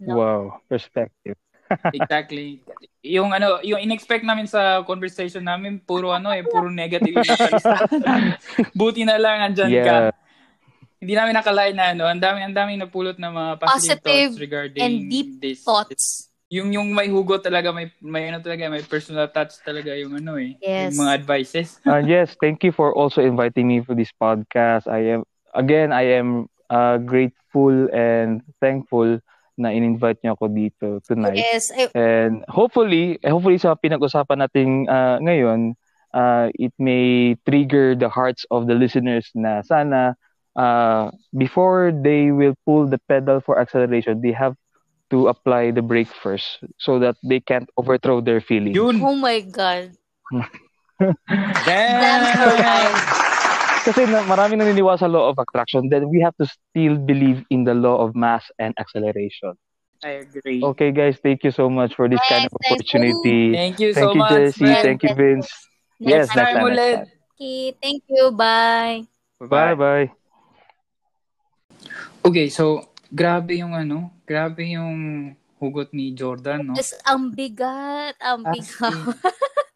No? 0.00 0.14
Wow, 0.16 0.40
perspective. 0.68 1.36
Exactly. 1.98 2.62
Yung 3.02 3.34
ano, 3.34 3.58
yung 3.62 3.80
inexpect 3.82 4.22
namin 4.22 4.46
sa 4.46 4.82
conversation 4.86 5.42
namin, 5.42 5.82
puro 5.82 6.14
ano 6.14 6.30
eh, 6.30 6.42
puro 6.46 6.70
negative 6.70 7.16
yung. 7.22 7.34
Buti 8.78 9.02
na 9.02 9.18
lang 9.18 9.52
andyan 9.52 9.72
ka. 9.82 9.96
Yeah. 10.10 10.14
Hindi 10.96 11.12
namin 11.12 11.34
nakalain 11.36 11.76
na 11.76 11.92
ano, 11.92 12.04
ang 12.08 12.20
dami 12.22 12.40
ang 12.40 12.56
daming 12.56 12.80
napulot 12.80 13.20
na 13.20 13.28
mga 13.28 13.52
positive, 13.60 13.74
Positive 13.76 14.00
thoughts 14.00 14.40
regarding 14.40 14.80
and 14.82 14.94
deep 15.10 15.28
this. 15.42 15.60
Thoughts. 15.62 16.32
Yung 16.46 16.70
yung 16.70 16.94
may 16.94 17.10
hugot 17.10 17.42
talaga, 17.42 17.74
may 17.74 17.90
may 17.98 18.30
ano 18.30 18.38
talaga, 18.38 18.70
may 18.70 18.82
personal 18.86 19.26
touch 19.26 19.58
talaga 19.66 19.90
yung 19.98 20.14
ano 20.14 20.38
eh, 20.38 20.54
Yes. 20.62 20.94
yung 20.94 21.04
mga 21.04 21.12
advices. 21.18 21.82
Uh, 21.82 21.98
yes, 21.98 22.38
thank 22.38 22.62
you 22.62 22.70
for 22.70 22.94
also 22.94 23.18
inviting 23.18 23.66
me 23.66 23.82
for 23.82 23.98
this 23.98 24.14
podcast. 24.14 24.86
I 24.86 25.18
am 25.18 25.26
again, 25.58 25.90
I 25.90 26.14
am 26.16 26.46
uh, 26.70 27.02
grateful 27.02 27.90
and 27.90 28.46
thankful 28.62 29.18
na 29.56 29.72
in-invite 29.72 30.20
niyo 30.22 30.36
ako 30.36 30.46
dito 30.52 30.86
tonight. 31.04 31.40
Yes, 31.40 31.72
I, 31.72 31.88
And 31.96 32.44
hopefully, 32.48 33.16
eh, 33.24 33.32
hopefully 33.32 33.56
sa 33.56 33.74
pinag-usapan 33.74 34.44
natin 34.44 34.84
uh, 34.86 35.16
ngayon, 35.24 35.74
uh, 36.12 36.52
it 36.56 36.72
may 36.78 37.34
trigger 37.48 37.96
the 37.96 38.08
hearts 38.08 38.44
of 38.52 38.68
the 38.68 38.76
listeners 38.76 39.32
na 39.32 39.64
sana 39.64 40.14
uh, 40.56 41.10
before 41.36 41.92
they 41.92 42.32
will 42.32 42.54
pull 42.64 42.86
the 42.86 42.98
pedal 43.08 43.40
for 43.40 43.60
acceleration, 43.60 44.20
they 44.20 44.32
have 44.32 44.56
to 45.10 45.28
apply 45.28 45.70
the 45.70 45.82
brake 45.82 46.10
first 46.10 46.58
so 46.78 46.98
that 46.98 47.14
they 47.22 47.38
can't 47.38 47.68
overthrow 47.76 48.20
their 48.20 48.40
feelings. 48.40 48.74
Yun. 48.74 49.00
oh 49.02 49.14
my 49.14 49.40
God. 49.40 49.92
Damn. 50.98 52.58
Right. 52.58 53.22
Kasi 53.86 54.02
na, 54.10 54.26
marami 54.26 54.58
naniniwala 54.58 54.98
sa 54.98 55.06
law 55.06 55.30
of 55.30 55.38
attraction, 55.38 55.86
then 55.86 56.10
we 56.10 56.18
have 56.18 56.34
to 56.42 56.46
still 56.50 56.98
believe 56.98 57.46
in 57.54 57.62
the 57.62 57.70
law 57.70 58.02
of 58.02 58.18
mass 58.18 58.42
and 58.58 58.74
acceleration. 58.82 59.54
I 60.02 60.26
agree. 60.26 60.58
Okay, 60.58 60.90
guys, 60.90 61.22
thank 61.22 61.46
you 61.46 61.54
so 61.54 61.70
much 61.70 61.94
for 61.94 62.10
this 62.10 62.18
kind 62.26 62.44
of 62.44 62.50
Yes, 62.50 62.60
thank 62.60 62.74
opportunity. 62.74 63.40
Thank 63.54 63.78
you 63.78 63.90
Thank 63.94 64.10
so 64.10 64.12
you, 64.12 64.20
much. 64.20 64.30
Jessie. 64.34 64.66
man. 64.66 64.82
Thank 64.82 65.00
you, 65.06 65.12
Vince. 65.14 65.48
Yes, 66.02 66.28
Next 66.28 66.36
next 66.36 66.52
time 66.52 66.66
ulit. 66.66 66.98
Next. 67.06 67.14
Okay, 67.36 67.60
thank 67.78 68.02
you. 68.10 68.24
Bye. 68.34 69.06
Bye 69.38 69.76
bye. 69.78 70.06
Okay, 72.26 72.50
so 72.50 72.90
grabe 73.06 73.62
yung 73.62 73.70
ano, 73.70 74.10
grabe 74.26 74.66
yung 74.66 75.30
hugot 75.62 75.94
ni 75.94 76.10
Jordan, 76.10 76.72
no? 76.72 76.74
Yes, 76.74 76.98
ang 77.06 77.30
bigat, 77.30 78.18
ang 78.18 78.42
bigat. 78.50 79.14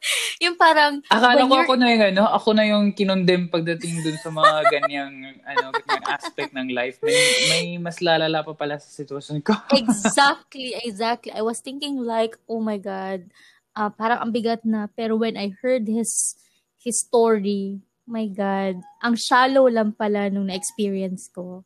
yung 0.44 0.56
parang, 0.56 1.04
Akala 1.08 1.44
ko 1.44 1.54
you're- 1.54 1.64
ako 1.64 1.74
na 1.76 1.86
yung 1.92 2.04
ano, 2.14 2.22
ako 2.28 2.48
na 2.56 2.64
yung 2.64 2.86
kinondem 2.96 3.52
pagdating 3.52 4.00
dun 4.00 4.18
sa 4.18 4.30
mga 4.32 4.56
ganyang 4.72 5.14
ano, 5.50 5.64
ganyang 5.76 6.06
aspect 6.08 6.52
ng 6.56 6.68
life. 6.72 6.98
May, 7.04 7.18
may 7.48 7.64
mas 7.76 8.00
lalala 8.00 8.40
pa 8.40 8.52
pala 8.56 8.80
sa 8.80 8.88
sitwasyon 8.88 9.44
ko. 9.44 9.52
exactly, 9.76 10.76
exactly. 10.80 11.32
I 11.32 11.44
was 11.44 11.60
thinking 11.60 12.00
like, 12.00 12.36
oh 12.48 12.60
my 12.60 12.80
God, 12.80 13.28
ah 13.76 13.92
parang 13.92 14.24
ang 14.24 14.32
bigat 14.32 14.64
na. 14.64 14.88
Pero 14.92 15.20
when 15.20 15.36
I 15.36 15.52
heard 15.60 15.86
his 15.86 16.36
his 16.80 17.04
story, 17.04 17.84
my 18.08 18.26
God, 18.26 18.80
ang 19.04 19.14
shallow 19.14 19.68
lang 19.68 19.92
pala 19.92 20.32
nung 20.32 20.48
na-experience 20.48 21.28
ko. 21.28 21.62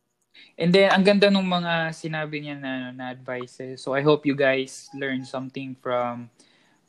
And 0.58 0.74
then, 0.74 0.90
ang 0.90 1.06
ganda 1.06 1.30
nung 1.30 1.46
mga 1.46 1.94
sinabi 1.94 2.42
niya 2.42 2.58
na, 2.58 2.90
na 2.90 3.14
advices. 3.14 3.82
So, 3.82 3.94
I 3.94 4.02
hope 4.02 4.26
you 4.26 4.34
guys 4.34 4.90
learned 4.90 5.30
something 5.30 5.78
from 5.78 6.30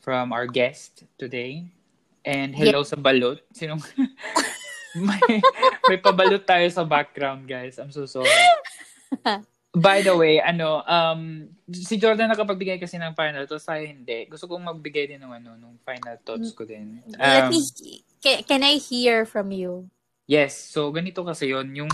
from 0.06 0.30
our 0.30 0.46
guest 0.46 1.02
today. 1.18 1.66
And 2.22 2.54
hello 2.54 2.86
sa 2.86 2.94
balot. 2.94 3.42
Sinong... 3.50 3.82
may, 5.10 5.42
may 5.90 5.98
pabalot 5.98 6.46
tayo 6.46 6.70
sa 6.70 6.86
background, 6.86 7.50
guys. 7.50 7.82
I'm 7.82 7.90
so 7.90 8.06
sorry. 8.06 8.30
By 9.76 10.00
the 10.06 10.16
way, 10.16 10.40
ano, 10.40 10.86
um, 10.88 11.52
si 11.68 12.00
Jordan 12.00 12.32
nakapagbigay 12.32 12.80
kasi 12.80 12.96
ng 12.96 13.12
final 13.12 13.44
thoughts, 13.44 13.68
tayo 13.68 13.84
hindi. 13.84 14.24
Gusto 14.32 14.48
kong 14.48 14.64
magbigay 14.72 15.12
din 15.12 15.20
ng 15.20 15.34
ano, 15.36 15.60
nung 15.60 15.76
final 15.84 16.16
thoughts 16.24 16.56
ko 16.56 16.64
din. 16.64 17.04
Let 17.12 17.52
Um, 17.52 17.52
me, 17.52 17.60
can, 18.24 18.38
can 18.48 18.62
I 18.64 18.80
hear 18.80 19.28
from 19.28 19.52
you? 19.52 19.92
Yes. 20.32 20.56
So, 20.56 20.88
ganito 20.96 21.28
kasi 21.28 21.52
yon 21.52 21.76
Yung, 21.76 21.92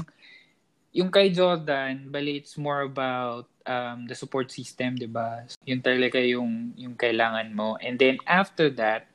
yung 0.94 1.10
kay 1.10 1.34
Jordan, 1.34 2.14
bali, 2.14 2.38
it's 2.38 2.54
more 2.54 2.86
about 2.86 3.51
um, 3.66 4.06
the 4.06 4.16
support 4.16 4.50
system, 4.50 4.96
di 4.96 5.08
ba? 5.08 5.46
Yun 5.66 5.82
talaga 5.82 6.18
yung, 6.20 6.74
yung 6.76 6.96
kailangan 6.96 7.50
mo. 7.52 7.78
And 7.78 7.98
then, 7.98 8.18
after 8.24 8.70
that, 8.78 9.08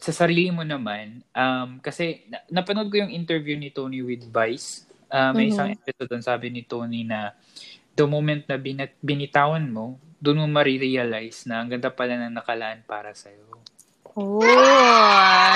sa 0.00 0.12
sarili 0.16 0.48
mo 0.48 0.64
naman, 0.64 1.20
um, 1.30 1.76
kasi 1.78 2.24
na- 2.26 2.44
napanood 2.48 2.88
ko 2.88 3.04
yung 3.04 3.12
interview 3.12 3.54
ni 3.54 3.68
Tony 3.68 4.00
with 4.00 4.24
Vice. 4.26 4.88
Uh, 5.10 5.34
may 5.34 5.48
Mhm. 5.48 5.52
isang 5.52 5.70
episode 5.74 6.08
doon, 6.08 6.24
sabi 6.24 6.48
ni 6.48 6.62
Tony 6.64 7.04
na 7.04 7.36
the 7.92 8.06
moment 8.06 8.46
na 8.48 8.56
binat- 8.56 8.96
binitawan 9.02 9.68
mo, 9.68 10.00
doon 10.16 10.40
mo 10.40 10.46
marirealize 10.48 11.44
na 11.44 11.60
ang 11.60 11.68
ganda 11.68 11.88
pala 11.88 12.16
na 12.16 12.28
nakalaan 12.32 12.84
para 12.84 13.12
sa'yo. 13.12 13.44
Oh. 14.16 14.40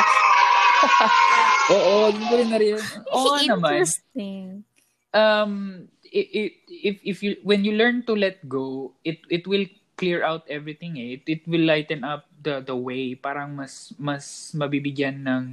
Oo, 1.75 2.13
hindi 2.13 2.25
ko 2.25 2.35
rin 2.37 2.49
narinig. 2.53 2.85
Oo 3.09 3.37
naman. 3.41 3.81
Interesting. 3.81 4.74
Um, 5.15 5.87
i- 6.11 6.31
i- 6.35 6.55
if, 6.69 6.97
if 7.05 7.19
you, 7.23 7.39
when 7.47 7.65
you 7.65 7.73
learn 7.79 8.03
to 8.11 8.15
let 8.19 8.43
go, 8.51 8.93
it, 9.07 9.23
it 9.31 9.47
will 9.47 9.67
clear 9.97 10.27
out 10.27 10.43
everything 10.51 10.99
eh. 10.99 11.19
It, 11.19 11.23
it 11.27 11.43
will 11.47 11.63
lighten 11.65 12.03
up 12.05 12.27
the, 12.43 12.61
the 12.61 12.75
way. 12.77 13.15
Parang 13.15 13.55
mas, 13.55 13.95
mas 13.99 14.53
mabibigyan 14.59 15.23
ng, 15.23 15.45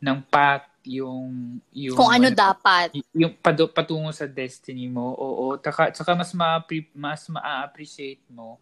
ng 0.00 0.18
path 0.32 0.66
yung, 0.88 1.60
yung 1.76 1.96
Kung 1.96 2.10
ano 2.12 2.28
dapat. 2.32 2.88
y- 2.96 3.04
yung 3.26 3.34
padu- 3.38 3.70
patungo 3.72 4.10
sa 4.12 4.26
destiny 4.26 4.88
mo. 4.88 5.12
Oo, 5.14 5.56
taka, 5.60 5.92
tsaka 5.92 6.16
mas 6.16 6.32
ma 6.34 6.58
mas 6.96 7.22
ma-appreciate 7.28 8.22
mo 8.32 8.58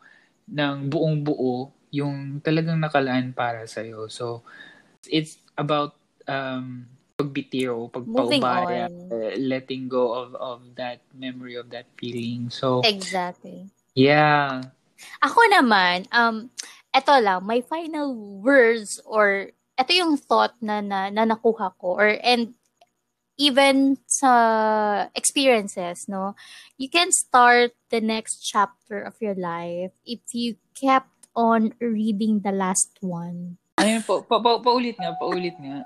ng 0.48 0.90
buong 0.90 1.22
buo 1.22 1.70
yung 1.94 2.42
talagang 2.42 2.78
nakalaan 2.78 3.32
para 3.34 3.66
sa 3.66 3.82
So 4.10 4.42
it's 5.08 5.38
about 5.58 5.94
um 6.28 6.86
pagbitiw, 7.16 7.88
Moving 8.04 8.44
pagpaubaya, 8.44 8.86
on. 8.92 9.08
uh, 9.08 9.32
letting 9.40 9.88
go 9.88 10.12
of 10.12 10.36
of 10.36 10.60
that 10.76 11.00
memory 11.16 11.56
of 11.56 11.72
that 11.72 11.88
feeling. 11.96 12.52
So 12.52 12.84
Exactly. 12.84 13.72
yeah. 13.96 14.68
Ako 15.24 15.40
naman, 15.48 16.08
um, 16.12 16.52
eto 16.92 17.16
lang, 17.20 17.44
my 17.44 17.64
final 17.64 18.12
words 18.40 19.00
or 19.08 19.52
eto 19.76 19.92
yung 19.92 20.16
thought 20.16 20.56
na, 20.60 20.80
na, 20.80 21.08
na 21.08 21.24
nakuha 21.24 21.72
ko 21.80 21.96
or 21.96 22.20
and 22.20 22.56
even 23.36 24.00
sa 24.08 25.08
experiences, 25.12 26.08
no, 26.08 26.36
you 26.80 26.88
can 26.88 27.12
start 27.12 27.72
the 27.92 28.00
next 28.00 28.40
chapter 28.40 29.00
of 29.00 29.16
your 29.20 29.36
life 29.36 29.92
if 30.04 30.20
you 30.32 30.56
kept 30.72 31.28
on 31.36 31.76
reading 31.80 32.40
the 32.40 32.52
last 32.52 32.96
one. 33.00 33.60
Ayun 33.76 34.00
po, 34.08 34.24
pa, 34.24 34.40
pa, 34.40 34.56
paulit 34.56 34.96
nga, 34.96 35.12
paulit 35.20 35.52
nga. 35.60 35.84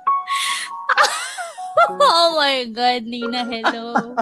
oh 2.00 2.36
my 2.36 2.64
God, 2.68 3.02
Nina, 3.04 3.44
hello. 3.44 4.16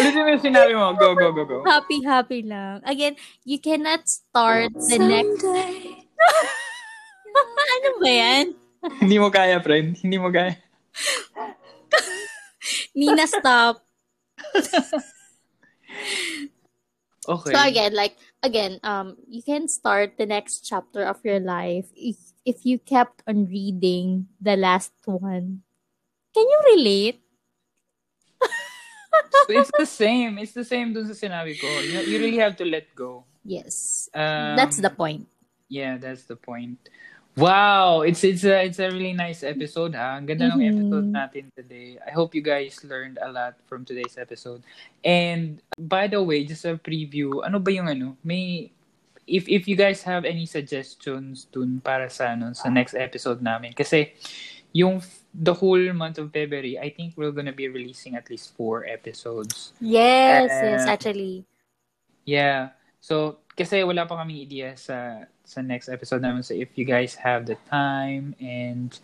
Ulitin 0.00 0.22
mo 0.24 0.28
yung 0.32 0.44
sinabi 0.44 0.72
mo. 0.74 0.94
Go, 0.96 1.14
go, 1.14 1.32
go, 1.32 1.44
go. 1.44 1.62
happy, 1.66 2.02
happy 2.02 2.42
lang. 2.42 2.80
Again, 2.86 3.16
you 3.44 3.58
cannot 3.60 4.08
start 4.08 4.72
the 4.74 4.98
next... 4.98 5.44
ano 7.70 7.88
ba 8.00 8.10
yan? 8.10 8.54
Hindi 8.98 9.16
mo 9.20 9.28
kaya, 9.28 9.60
friend. 9.60 9.96
Hindi 10.00 10.16
mo 10.16 10.32
kaya. 10.32 10.56
Nina, 12.98 13.26
stop. 13.28 13.84
Okay. 17.30 17.52
So 17.52 17.58
again, 17.62 17.92
like 17.94 18.16
again, 18.42 18.80
um, 18.82 19.16
you 19.28 19.42
can 19.42 19.68
start 19.68 20.16
the 20.18 20.26
next 20.26 20.66
chapter 20.66 21.04
of 21.04 21.20
your 21.24 21.40
life 21.40 21.88
if 21.96 22.16
if 22.44 22.64
you 22.64 22.78
kept 22.78 23.22
on 23.28 23.46
reading 23.46 24.28
the 24.40 24.56
last 24.56 24.92
one. 25.04 25.62
Can 26.34 26.46
you 26.46 26.60
relate? 26.76 27.20
So 29.46 29.52
it's 29.56 29.72
the 29.76 29.86
same. 29.86 30.38
It's 30.38 30.52
the 30.54 30.64
same 30.64 30.92
dun 30.94 31.08
sa 31.10 31.16
sinabi 31.16 31.58
ko. 31.58 31.66
You, 31.82 32.06
you 32.06 32.16
really 32.20 32.38
have 32.38 32.56
to 32.62 32.64
let 32.64 32.92
go. 32.94 33.24
Yes, 33.42 34.08
Um, 34.14 34.54
that's 34.54 34.78
the 34.78 34.92
point. 34.92 35.26
Yeah, 35.66 35.98
that's 35.98 36.24
the 36.28 36.36
point. 36.36 36.78
Wow, 37.38 38.02
it's 38.02 38.26
it's 38.26 38.42
a 38.42 38.66
it's 38.66 38.82
a 38.82 38.90
really 38.90 39.14
nice 39.14 39.46
episode, 39.46 39.94
ha. 39.94 40.18
Ang 40.18 40.26
ganda 40.26 40.50
ng 40.50 40.58
Mhm. 40.60 40.70
episode 40.74 41.08
natin 41.08 41.44
today. 41.54 41.96
I 42.02 42.10
hope 42.10 42.34
you 42.34 42.42
guys 42.42 42.82
learned 42.82 43.22
a 43.22 43.30
lot 43.30 43.54
from 43.70 43.86
today's 43.86 44.18
episode. 44.18 44.60
And 45.00 45.62
by 45.78 46.10
the 46.10 46.20
way, 46.20 46.42
just 46.44 46.66
a 46.66 46.74
preview, 46.74 47.40
ano 47.46 47.62
ba 47.62 47.70
yung 47.70 47.86
ano? 47.88 48.18
May 48.26 48.74
if 49.30 49.46
if 49.46 49.70
you 49.70 49.78
guys 49.78 50.02
have 50.02 50.26
any 50.26 50.42
suggestions 50.44 51.46
dun 51.46 51.78
para 51.78 52.10
sa 52.10 52.34
ano 52.34 52.50
sa 52.50 52.66
next 52.66 52.98
episode 52.98 53.38
namin 53.38 53.78
kasi 53.78 54.10
yung 54.74 54.98
the 55.30 55.54
whole 55.54 55.82
month 55.94 56.18
of 56.18 56.34
February, 56.34 56.78
I 56.78 56.90
think 56.90 57.14
we're 57.14 57.30
gonna 57.30 57.54
be 57.54 57.70
releasing 57.70 58.18
at 58.18 58.26
least 58.26 58.58
four 58.58 58.82
episodes. 58.84 59.70
Yes, 59.78 60.50
yes, 60.50 60.82
Uh, 60.82 60.90
actually. 60.90 61.46
Yeah. 62.26 62.74
So, 62.98 63.40
kasi 63.54 63.80
wala 63.86 64.04
pa 64.04 64.18
kaming 64.18 64.42
idea 64.42 64.74
sa 64.74 65.24
sa 65.50 65.60
next 65.60 65.90
episode 65.90 66.22
namin. 66.22 66.46
So, 66.46 66.54
if 66.54 66.78
you 66.78 66.86
guys 66.86 67.18
have 67.18 67.50
the 67.50 67.58
time 67.66 68.38
and 68.38 68.94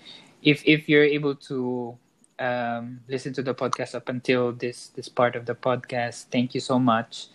if 0.47 0.63
if 0.63 0.87
you're 0.87 1.07
able 1.07 1.35
to 1.51 1.99
um, 2.39 3.03
listen 3.11 3.35
to 3.35 3.43
the 3.43 3.55
podcast 3.55 3.99
up 3.99 4.09
until 4.09 4.55
this 4.55 4.95
this 4.95 5.11
part 5.11 5.35
of 5.35 5.45
the 5.45 5.59
podcast, 5.59 6.31
thank 6.31 6.55
you 6.55 6.63
so 6.63 6.79
much. 6.79 7.29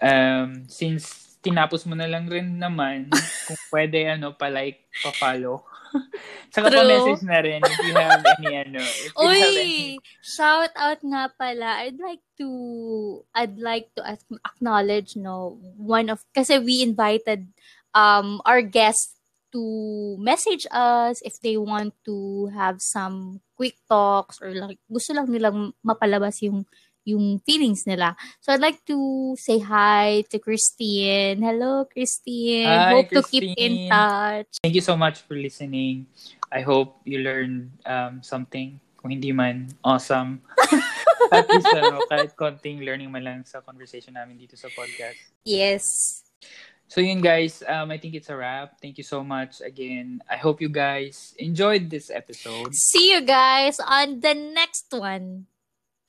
Um, 0.00 0.68
since 0.68 1.30
tinapos 1.40 1.88
mo 1.88 1.96
na 1.96 2.08
lang 2.08 2.28
rin 2.28 2.60
naman, 2.60 3.08
kung 3.48 3.60
pwede, 3.72 4.04
ano, 4.12 4.36
pa-like, 4.36 4.84
pa-follow. 5.00 5.64
Saka 6.54 6.70
True. 6.70 6.78
pa-message 6.78 7.22
na 7.26 7.38
rin 7.42 7.60
if 7.64 7.78
you 7.82 7.94
have 7.96 8.22
any, 8.38 8.52
ano, 8.54 8.78
if 8.78 9.10
you 9.10 9.26
have 9.26 9.56
any, 9.58 9.98
shout 10.22 10.72
out 10.76 11.00
nga 11.02 11.32
pala. 11.34 11.82
I'd 11.82 11.98
like 11.98 12.22
to 12.38 12.48
I'd 13.34 13.58
like 13.58 13.90
to 13.98 14.02
ac- 14.06 14.38
acknowledge 14.46 15.18
no 15.18 15.58
one 15.74 16.06
of 16.12 16.22
kasi 16.30 16.62
we 16.62 16.86
invited 16.86 17.50
um 17.94 18.40
our 18.44 18.62
guests 18.62 19.16
to 19.50 20.16
message 20.18 20.66
us 20.70 21.18
if 21.26 21.34
they 21.42 21.58
want 21.58 21.94
to 22.06 22.46
have 22.54 22.78
some 22.78 23.42
quick 23.58 23.74
talks 23.90 24.38
or 24.38 24.54
like 24.54 24.78
gusto 24.86 25.10
lang 25.10 25.26
nilang 25.26 25.74
mapalabas 25.82 26.38
yung 26.42 26.62
yung 27.02 27.40
feelings 27.42 27.88
nila. 27.88 28.14
So 28.38 28.52
I'd 28.52 28.62
like 28.62 28.84
to 28.86 29.34
say 29.34 29.58
hi 29.58 30.22
to 30.30 30.38
Christine. 30.38 31.42
Hello 31.42 31.88
Christine. 31.88 32.68
Hi, 32.68 32.92
Hope 32.94 33.10
to 33.10 33.22
keep 33.24 33.56
in 33.56 33.56
Christine. 33.56 33.90
touch. 33.90 34.50
Thank 34.62 34.76
you 34.76 34.84
so 34.84 34.94
much 34.94 35.24
for 35.24 35.34
listening. 35.34 36.06
I 36.52 36.60
hope 36.60 37.00
you 37.04 37.24
learned 37.24 37.72
um, 37.86 38.22
something. 38.22 38.78
Kung 39.00 39.10
hindi 39.16 39.32
man, 39.32 39.72
awesome. 39.80 40.44
At 41.32 41.48
least, 41.48 41.72
ano, 41.72 42.04
kahit 42.04 42.36
konting 42.36 42.84
learning 42.84 43.08
man 43.08 43.24
lang 43.24 43.38
sa 43.48 43.64
conversation 43.64 44.12
namin 44.12 44.36
dito 44.36 44.60
sa 44.60 44.68
podcast. 44.68 45.16
Yes. 45.40 46.20
So 46.90 46.98
yun 47.00 47.22
guys, 47.22 47.62
um, 47.70 47.94
I 47.94 48.02
think 48.02 48.18
it's 48.18 48.28
a 48.30 48.36
wrap. 48.36 48.82
Thank 48.82 48.98
you 48.98 49.06
so 49.06 49.22
much 49.22 49.62
again. 49.62 50.18
I 50.26 50.34
hope 50.34 50.58
you 50.58 50.68
guys 50.68 51.38
enjoyed 51.38 51.86
this 51.86 52.10
episode. 52.10 52.74
See 52.74 53.14
you 53.14 53.22
guys 53.22 53.78
on 53.78 54.18
the 54.18 54.34
next 54.34 54.90
one. 54.90 55.46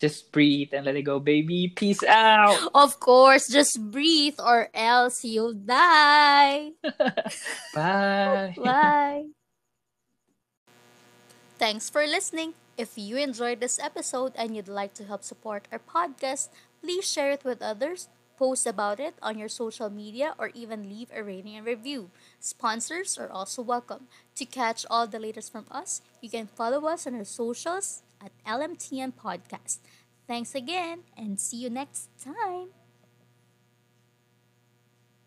Just 0.02 0.34
breathe 0.34 0.74
and 0.74 0.90
let 0.90 0.98
it 0.98 1.06
go, 1.06 1.22
baby. 1.22 1.70
Peace 1.70 2.02
out. 2.02 2.58
Of 2.74 3.00
course, 3.00 3.46
just 3.46 3.78
breathe 3.94 4.42
or 4.42 4.74
else 4.74 5.22
you'll 5.24 5.54
die. 5.54 6.74
Bye. 7.78 8.58
Bye. 8.58 9.26
Thanks 11.62 11.94
for 11.94 12.10
listening. 12.10 12.58
If 12.74 12.98
you 12.98 13.22
enjoyed 13.22 13.62
this 13.62 13.78
episode 13.78 14.34
and 14.34 14.56
you'd 14.58 14.68
like 14.68 14.98
to 14.98 15.06
help 15.06 15.22
support 15.22 15.70
our 15.70 15.78
podcast, 15.78 16.50
please 16.82 17.06
share 17.06 17.30
it 17.30 17.46
with 17.46 17.62
others, 17.62 18.10
post 18.42 18.66
about 18.66 19.00
it 19.00 19.14
on 19.22 19.38
your 19.38 19.48
social 19.48 19.92
media, 19.94 20.34
or 20.42 20.50
even 20.58 20.90
leave 20.90 21.14
a 21.14 21.22
rating 21.22 21.56
and 21.56 21.66
review. 21.66 22.10
Sponsors 22.40 23.14
are 23.22 23.30
also 23.30 23.62
welcome. 23.62 24.10
To 24.34 24.46
catch 24.46 24.82
all 24.90 25.06
the 25.06 25.22
latest 25.22 25.52
from 25.52 25.70
us, 25.70 26.02
you 26.22 26.30
can 26.34 26.48
follow 26.50 26.90
us 26.90 27.06
on 27.06 27.14
our 27.14 27.24
socials 27.24 28.02
at 28.18 28.34
LMTN 28.42 29.14
Podcast. 29.14 29.78
Thanks 30.26 30.56
again 30.56 31.06
and 31.16 31.40
see 31.40 31.58
you 31.58 31.70
next 31.70 32.10
time. 32.18 32.81